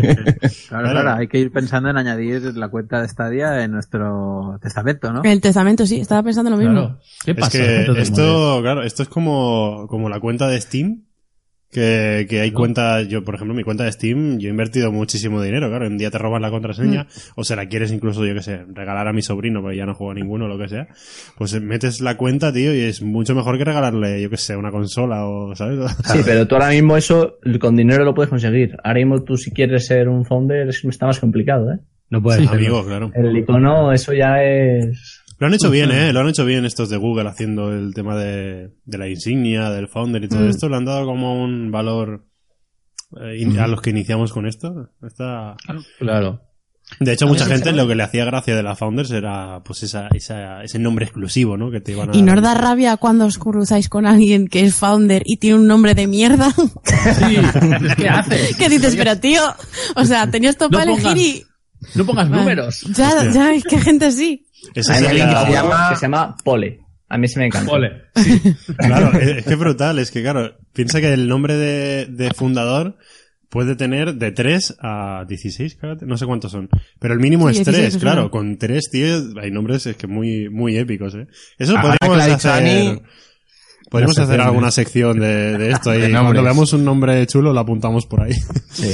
[0.68, 5.12] Claro, claro, hay que ir pensando en añadir la cuenta de Stadia en nuestro testamento,
[5.12, 5.22] ¿no?
[5.24, 6.74] El testamento, sí, estaba pensando lo mismo.
[6.74, 7.00] Claro.
[7.24, 7.58] ¿Qué Es pasa?
[7.58, 11.02] que esto, claro, esto es como, como la cuenta de Steam.
[11.70, 15.42] Que, que hay cuentas, yo por ejemplo, mi cuenta de Steam, yo he invertido muchísimo
[15.42, 17.06] dinero, claro, un día te roban la contraseña, Mm.
[17.40, 19.92] o se la quieres incluso, yo que sé, regalar a mi sobrino, porque ya no
[19.94, 20.86] juega ninguno, lo que sea,
[21.36, 24.70] pues metes la cuenta, tío, y es mucho mejor que regalarle, yo que sé, una
[24.70, 25.78] consola o, ¿sabes?
[26.04, 28.76] Sí, pero tú ahora mismo eso con dinero lo puedes conseguir.
[28.84, 31.78] Ahora mismo tú si quieres ser un founder es- está más complicado, ¿eh?
[32.10, 32.54] No puede ser.
[32.56, 33.10] Amigo, claro.
[33.14, 35.24] El icono, eso ya es...
[35.38, 36.12] Lo han hecho bien, ¿eh?
[36.12, 39.88] Lo han hecho bien estos de Google haciendo el tema de, de la insignia, del
[39.88, 40.48] founder y todo Mm.
[40.48, 40.68] esto.
[40.68, 42.26] Le han dado como un valor
[43.20, 44.90] eh, in- a los que iniciamos con esto.
[45.06, 45.56] Está...
[45.98, 46.40] Claro.
[47.00, 49.82] De hecho, A mucha gente lo que le hacía gracia de la Founders era pues
[49.82, 51.68] esa, esa, ese nombre exclusivo, ¿no?
[51.72, 52.34] Que te iban a ¿Y dar.
[52.36, 55.94] nos da rabia cuando os cruzáis con alguien que es founder y tiene un nombre
[55.96, 56.48] de mierda?
[56.52, 57.36] Sí,
[57.96, 58.56] ¿qué haces?
[58.56, 58.94] ¿Qué dices?
[58.94, 59.40] Pero tío,
[59.96, 61.42] o sea, tenías No pongas- elegir y...
[61.94, 62.42] No pongas Vale.
[62.42, 62.82] números.
[62.94, 63.30] Ya, Hostia.
[63.32, 64.46] ya, es que gente sí.
[64.74, 66.80] Ese Hay alguien que se llama, que se llama Pole.
[67.08, 67.72] A mí se me encanta.
[67.72, 68.02] Ole.
[68.78, 69.98] Claro, es, es que brutal.
[69.98, 72.96] Es que, claro, piensa que el nombre de, de fundador
[73.48, 76.68] puede tener de 3 a 16, cágate, no sé cuántos son.
[76.98, 78.30] Pero el mínimo Sí, es 16, 3, eso claro.
[78.30, 79.06] Con 3, tío,
[79.40, 81.26] hay nombres es que muy, muy épicos, ¿eh?
[81.58, 83.02] Eso podríamos lo dicho hacer...
[83.90, 85.90] Podríamos hacer alguna de- sección de, de esto.
[85.90, 88.32] De Y cuando veamos un nombre chulo, lo apuntamos por ahí.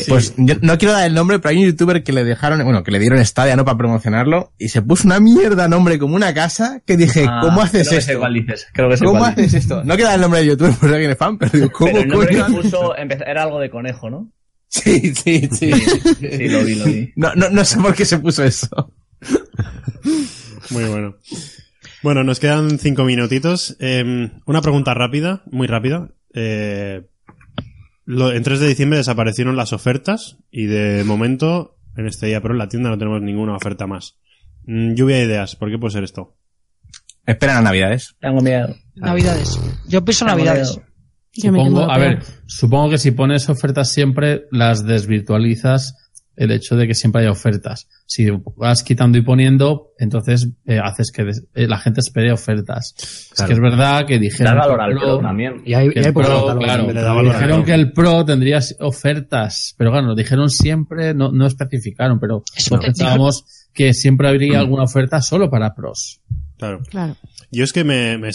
[0.09, 2.83] Pues yo no quiero dar el nombre, pero hay un youtuber que le dejaron, bueno,
[2.85, 3.65] que le dieron Stadia, ¿no?
[3.65, 7.63] Para promocionarlo, y se puso una mierda nombre como una casa, que dije, Ah, ¿cómo
[7.63, 8.21] haces creo que sé esto?
[8.21, 9.83] cuál dices, creo que ¿Cómo cuál haces esto?
[9.85, 11.91] No quiero dar el nombre del youtuber por si alguien es fan, pero digo, ¿cómo
[11.91, 12.47] Pero el nombre coño?
[12.47, 14.31] que puso empezó- era algo de conejo, ¿no?
[14.69, 15.71] Sí, sí, sí.
[15.73, 17.13] Sí, lo vi, lo vi.
[17.17, 18.69] No, no, no sé por qué se puso eso.
[20.71, 21.17] Muy bueno.
[22.03, 23.77] Bueno, nos quedan cinco minutitos.
[23.79, 26.11] Eh, una pregunta rápida, muy rápida.
[26.35, 27.03] Eh,
[28.05, 32.55] lo- en 3 de diciembre desaparecieron las ofertas y de momento en este día pero
[32.55, 34.17] en la tienda no tenemos ninguna oferta más.
[34.67, 36.37] Mm, lluvia de ideas, ¿por qué puede ser esto?
[37.27, 38.17] Esperan a Navidades.
[38.21, 38.75] Tengo miedo.
[38.97, 39.61] Navidades.
[39.89, 40.77] Yo pienso Tengo Navidades.
[40.77, 40.87] miedo.
[41.35, 46.02] Supongo, a ver, supongo que si pones ofertas siempre, las desvirtualizas
[46.37, 47.89] el hecho de que siempre haya ofertas.
[48.07, 48.27] Si
[48.57, 52.95] vas quitando y poniendo, entonces eh, haces que des- eh, la gente espere ofertas.
[53.37, 55.63] Es que es verdad que Da dijeron valor al el pro también.
[55.65, 56.97] Y hay, que y hay el poco Pro, catálogo claro, también.
[56.97, 61.15] le da valor al dijeron que el Pro tendría ofertas, pero claro, lo dijeron siempre,
[61.15, 62.43] no, no especificaron, pero
[62.81, 66.21] pensábamos que siempre habría alguna oferta solo para pros.
[66.59, 66.81] Claro.
[66.91, 67.17] Claro.
[67.55, 68.31] Yo es que me, me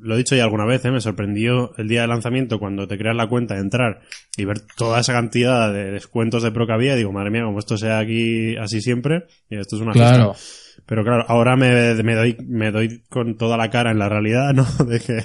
[0.00, 0.90] lo he dicho ya alguna vez, ¿eh?
[0.90, 4.00] me sorprendió el día de lanzamiento cuando te creas la cuenta, entrar
[4.34, 6.96] y ver toda esa cantidad de descuentos de pro que había.
[6.96, 10.34] Digo, madre mía, como esto sea aquí así siempre, esto es una Claro.
[10.86, 14.52] Pero claro, ahora me, me doy me doy con toda la cara en la realidad,
[14.52, 14.64] ¿no?
[14.84, 15.22] De que, de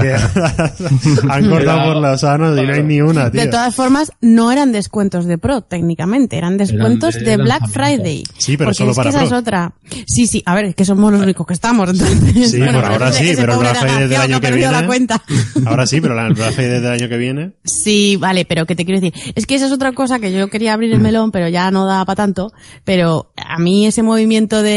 [0.00, 0.14] que
[1.30, 3.40] han cortado por los sanos y no hay ni una, tío.
[3.40, 7.68] De todas formas, no eran descuentos de Pro, técnicamente, eran descuentos de de, Black.
[7.68, 8.24] Friday.
[8.38, 9.72] Sí, pero Porque solo es para que esa es otra.
[10.06, 12.50] Sí, sí, a ver, es que somos los únicos que estamos, entonces.
[12.50, 15.22] Sí, por ahora sí, pero el Black Friday del año que viene- la cuenta.
[15.66, 17.52] Ahora sí, pero el Black Friday del año que viene.
[17.64, 19.32] Sí, vale, pero ¿qué te quiero decir?
[19.34, 21.86] Es que esa es otra cosa que yo quería abrir el melón, pero ya no
[21.86, 22.52] da para tanto.
[22.84, 24.69] Pero a mí ese movimiento de,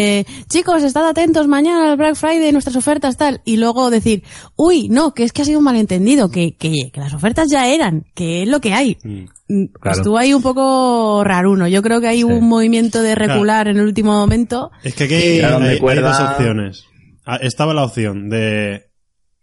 [0.50, 3.42] chicos, estad atentos mañana al Black Friday, nuestras ofertas, tal.
[3.46, 4.24] Y luego decir,
[4.56, 7.68] uy, no, que es que ha sido un malentendido, que, que, que las ofertas ya
[7.68, 8.98] eran, que es lo que hay.
[9.04, 9.26] Mm.
[9.50, 9.98] Mm, Claro.
[9.98, 11.68] Estuvo ahí un poco raruno.
[11.68, 14.72] Yo creo que hay un movimiento de recular en el último momento.
[14.84, 16.86] Es que aquí hay, Claro, donde hay- hay cuerda- dos opciones.
[17.26, 18.88] Ah, Estaba la opción de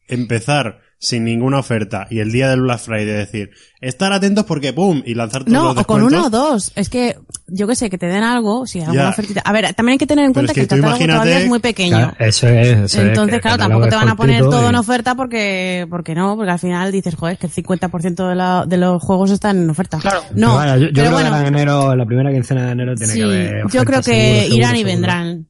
[0.09, 5.03] empezar sin ninguna oferta y el día del Black Friday decir, estar atentos porque ¡pum!
[5.07, 6.72] y lanzar todos No, los o con uno o dos.
[6.76, 9.09] Es que, yo que sé, que te den algo, si alguna Ya.
[9.09, 9.40] ofertita.
[9.46, 11.38] A ver, también hay que tener en Pero cuenta es que, que el catálogo todavía
[11.40, 11.96] es muy pequeño.
[11.96, 12.68] Claro, eso es.
[12.68, 16.36] eso es, Entonces, claro, tampoco te van a poner todo en oferta porque, porque no,
[16.36, 19.70] porque al final dices, joder, que el 50% de, la, de los juegos están en
[19.70, 19.98] oferta.
[20.01, 20.20] Claro.
[20.28, 22.94] Pero No, yo, yo pero creo bueno, que en enero, la primera quincena de enero
[22.94, 23.62] tiene sí, que haber.
[23.72, 24.92] yo creo que seguro, seguro, irán y seguro.
[24.92, 25.46] vendrán.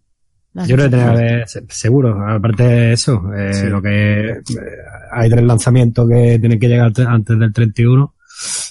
[0.52, 1.30] Las Yo creo que tiene que ofertas.
[1.32, 2.26] haber, se- seguro.
[2.28, 3.66] Aparte de eso, eh, Sí.
[3.66, 4.40] lo que eh,
[5.12, 8.14] hay tres lanzamientos que tienen que llegar te- antes del 31.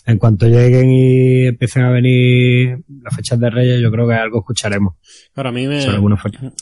[0.07, 4.39] En cuanto lleguen y empiecen a venir las fechas de Reyes, yo creo que algo
[4.39, 4.95] escucharemos
[5.35, 5.79] Claro, a mí me,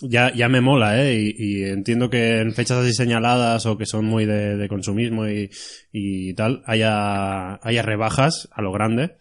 [0.01, 1.15] ya, ya me mola, ¿eh?
[1.15, 5.26] Y, y entiendo que en fechas así señaladas o que son muy de, de consumismo
[5.26, 5.49] y,
[5.93, 9.15] y tal, haya, haya rebajas a lo grande.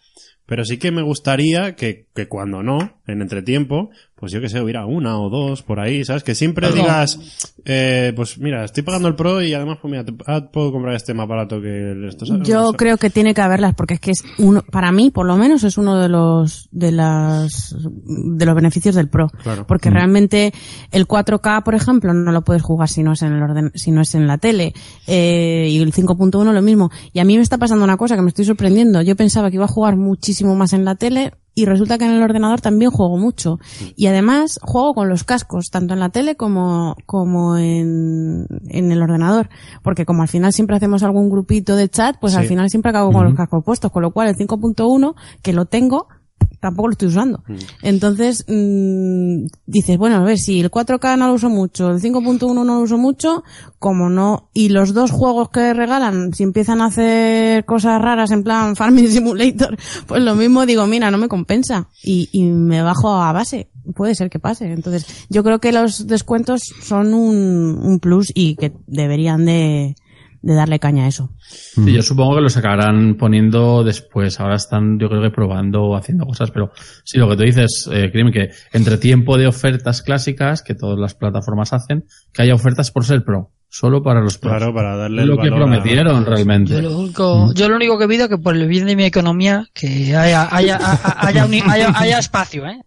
[0.47, 4.61] Pero sí que me gustaría que, que cuando no, en entretiempo, pues yo que sé,
[4.61, 6.25] hubiera una o dos por ahí, ¿sabes?
[6.25, 7.19] Que siempre digas,
[7.65, 10.95] eh, pues mira, estoy pagando el Pro y además, pues mira, te- ah, puedo comprar
[10.95, 12.49] este más barato que el esto, ¿sabes?
[12.49, 12.73] Yo Eso.
[12.73, 15.63] creo que tiene que haberlas porque es que es uno, para mí, por lo menos,
[15.65, 19.67] es uno de los de las de los beneficios del Pro, Claro.
[19.67, 20.53] porque realmente
[20.91, 23.91] el 4K, por ejemplo, no lo puedes jugar si no es en el orden, si
[23.91, 24.73] no es en la tele,
[25.07, 26.91] eh, y el 5.1 lo mismo.
[27.13, 29.03] Y a mí me está pasando una cosa que me estoy sorprendiendo.
[29.03, 32.13] Yo pensaba que iba a jugar muchísimo más en la tele y resulta que en
[32.13, 33.59] el ordenador también juego mucho.
[33.97, 39.03] Y además juego con los cascos, tanto en la tele como, como en, en el
[39.03, 39.49] ordenador.
[39.83, 42.39] Porque como al final siempre hacemos algún grupito de chat, pues Sí.
[42.41, 43.91] al final siempre acabo con los cascos puestos.
[43.91, 46.09] Con lo cual el 5.1, que lo tengo,
[46.67, 47.45] tampoco lo estoy usando.
[47.81, 52.55] Entonces, mm, dices, bueno, a ver, si el 4K no lo uso mucho, el 5.1
[52.55, 53.45] no lo uso mucho,
[53.79, 58.43] como no, y los dos juegos que regalan, si empiezan a hacer cosas raras en
[58.43, 59.77] plan Farming Simulator,
[60.09, 63.71] pues lo mismo digo, mira, no me compensa, y, y me bajo a base.
[63.95, 64.73] Puede ser que pase.
[64.73, 69.95] Entonces, yo creo que los descuentos son un, un plus y que deberían de,
[70.47, 71.31] de darle caña a eso.
[71.41, 74.39] Sí, yo supongo que lo sacarán poniendo después.
[74.39, 76.71] Ahora están, yo creo que probando o haciendo cosas, pero
[77.05, 80.99] sí, lo que tú dices, eh, Krim, que entre tiempo de ofertas clásicas, que todas
[80.99, 84.57] las plataformas hacen, que haya ofertas por ser pro, solo para los pros.
[84.57, 86.75] Claro, para darle Es el lo que valor a- prometieron realmente.
[86.75, 89.67] Yo lo, único, yo lo único que pido que por el bien de mi economía,
[89.75, 90.79] que haya, haya,
[91.21, 92.81] haya, haya, haya- haya espacio, ¿eh?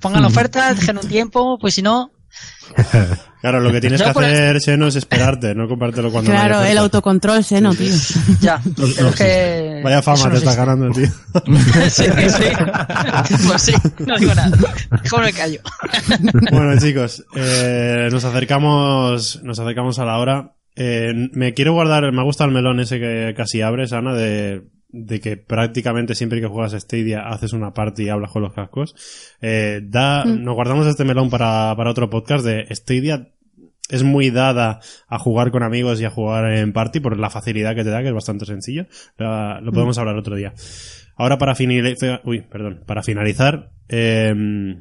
[0.00, 2.10] Pongan ofertas, dejen un tiempo, pues si no,
[3.40, 7.44] Claro, lo que tienes que hacer, Seno, es esperarte, no comprártelo cuando Claro, el autocontrol
[7.44, 7.92] seno, tío.
[8.40, 8.60] ya.
[8.76, 11.06] Pero es que Vaya fama no te estás ganando, tío.
[11.88, 13.44] sí, sí.
[13.46, 13.72] Pues sí,
[14.04, 14.50] no digo nada.
[15.02, 15.60] Mejor me callo.
[16.50, 20.56] bueno, chicos, eh, nos acercamos, nos acercamos a la hora.
[20.74, 24.62] Eh, me quiero guardar, me ha gustado el melón ese que casi abres, Ana, de,
[25.04, 28.94] de que prácticamente siempre que juegas Stadia haces una party y hablas con los cascos.
[29.40, 30.42] Eh, da, Mm.
[30.44, 33.28] nos guardamos este melón para, para otro podcast de Stadia.
[33.88, 37.74] Es muy dada a jugar con amigos y a jugar en party por la facilidad
[37.76, 38.86] que te da, que es bastante sencillo.
[39.16, 40.52] La- lo podemos hablar otro día.
[41.16, 44.76] Ahora para finalizar, uy, perdón, para finalizar, eh,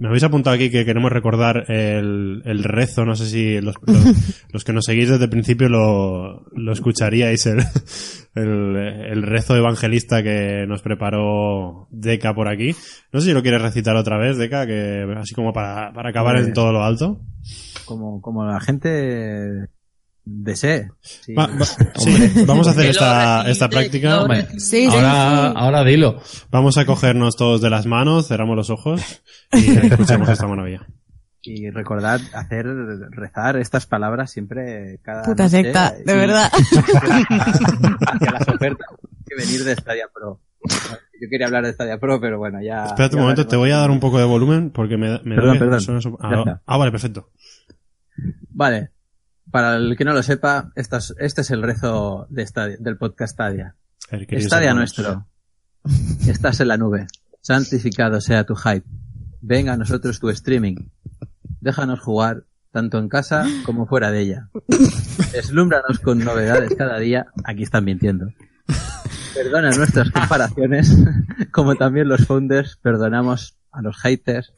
[0.00, 4.46] me habéis apuntado aquí que queremos recordar el, el rezo, no sé si los, los,
[4.50, 7.60] los que nos seguís desde el principio lo, lo escucharíais, el,
[8.34, 12.74] el, el rezo evangelista que nos preparó Deca por aquí.
[13.12, 16.38] No sé si lo quieres recitar otra vez, Deca, que así como para, para acabar
[16.38, 17.20] en todo lo alto.
[17.84, 19.68] Como, como la gente
[20.24, 20.90] desee.
[21.00, 21.34] Sí.
[21.34, 21.64] Va- va-
[21.96, 24.22] sí, vamos a hacer esta, esta práctica.
[24.22, 25.54] Hombre, Sí, sí, ahora, sí.
[25.56, 26.20] ahora dilo.
[26.50, 29.00] Vamos a cogernos todos de las manos, cerramos los ojos
[29.52, 30.86] y escuchamos esta maravilla.
[31.42, 32.66] Y recordad hacer
[33.10, 36.50] rezar estas palabras siempre cada Puta noche secta, de y- verdad.
[36.52, 38.86] hacia las ofertas
[39.26, 40.40] que venir de Stadia Pro.
[41.22, 42.84] Yo quería hablar de Stadia Pro, pero bueno, ya.
[42.84, 45.54] Espérate un momento, te voy a dar un poco de volumen porque me, me Perdón,
[45.54, 46.02] da- perdón.
[46.02, 47.30] su- ah, ah, vale, perfecto.
[48.50, 48.90] Vale.
[49.50, 52.96] Para el que no lo sepa, esta es- este es el rezo de Stadia- del
[52.96, 53.74] podcast Stadia.
[54.38, 55.26] Stadia nuestro.
[56.26, 57.06] Estás en la nube.
[57.40, 58.86] Santificado sea tu hype.
[59.40, 60.76] Venga a nosotros tu streaming.
[61.60, 64.48] Déjanos jugar tanto en casa como fuera de ella.
[65.32, 67.26] Deslúmbranos con novedades cada día.
[67.44, 68.26] Aquí están mintiendo.
[69.34, 70.94] Perdona nuestras comparaciones,
[71.52, 74.52] como también los founders perdonamos a los haters.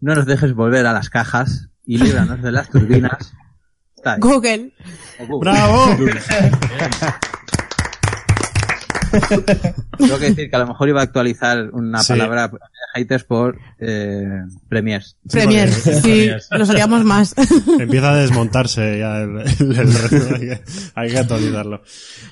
[0.00, 3.32] No nos dejes volver a las cajas y líbranos de las turbinas.
[4.18, 4.72] Google.
[5.26, 5.40] Google.
[5.40, 5.96] ¡Bravo!
[9.98, 12.12] Tengo que decir que a lo mejor iba a actualizar una Sí.
[12.12, 12.50] palabra
[12.94, 14.24] haters por eh,
[14.68, 15.16] premiers.
[15.30, 17.34] Premier, sí, lo solíamos más.
[17.80, 19.78] Empieza a desmontarse ya el, el-
[20.34, 20.60] hay que,
[20.94, 21.82] hay que actualizarlo.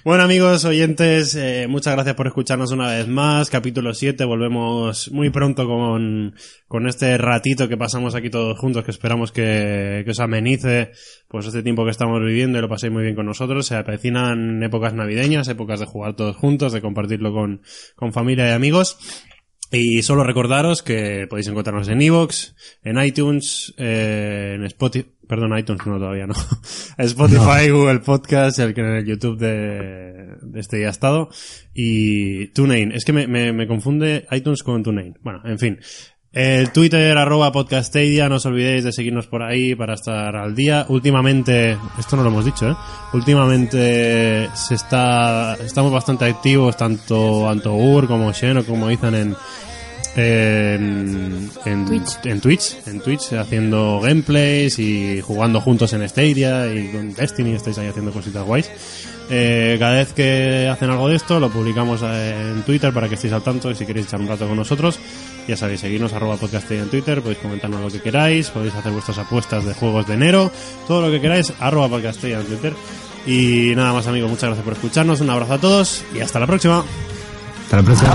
[0.04, 3.50] Bueno amigos, oyentes, eh, muchas gracias por escucharnos una vez más.
[3.50, 6.34] Capítulo 7, volvemos muy pronto con,
[6.66, 10.92] con este ratito que pasamos aquí todos juntos, que esperamos que, que os amenice
[11.34, 13.66] pues este tiempo que estamos viviendo y lo paséis muy bien con nosotros.
[13.66, 17.60] Se avecinan épocas navideñas, épocas de jugar todos juntos, de compartirlo con,
[17.96, 18.98] con familia y amigos.
[19.72, 22.54] Y solo recordaros que podéis encontrarnos en Evox,
[22.84, 26.34] en iTunes, eh, en Spotify, perdón, iTunes no todavía no,
[26.98, 31.30] Spotify, Google Podcast, el que en el YouTube de, de este ya estado,
[31.74, 32.92] y TuneIn.
[32.92, 35.18] Es que me, me, me confunde iTunes con TuneIn.
[35.20, 35.80] Bueno, en fin.
[36.34, 40.84] El Twitter, arroba podcastadia, no os olvidéis de seguirnos por ahí para estar al día.
[40.88, 42.74] Últimamente, esto no lo hemos dicho, ¿eh?
[43.12, 49.36] Últimamente se está, estamos bastante activos, tanto Antogur como Xeno como Ethan en,
[50.16, 52.26] en, en Twitch.
[52.26, 57.78] en Twitch, en Twitch, haciendo gameplays y jugando juntos en Stadia y con Destiny estáis
[57.78, 58.68] ahí haciendo cositas guays.
[59.30, 63.14] Eh, cada vez que hacen algo de esto, lo publicamos eh, en Twitter para que
[63.14, 64.98] estéis al tanto y si queréis echar un rato con nosotros,
[65.48, 69.18] ya sabéis, seguirnos arroba podcast en Twitter, podéis comentarnos lo que queráis, podéis hacer vuestras
[69.18, 70.50] apuestas de juegos de enero,
[70.86, 72.74] todo lo que queráis, arroba podcast en Twitter.
[73.26, 76.46] Y nada más amigos, muchas gracias por escucharnos, un abrazo a todos y hasta la
[76.46, 76.84] próxima.
[77.64, 78.14] Hasta la próxima.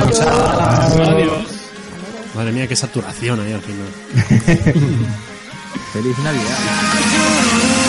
[1.10, 1.60] Adiós.
[2.36, 3.88] Madre mía, qué saturación ahí al final.
[5.94, 7.89] Feliz Navidad.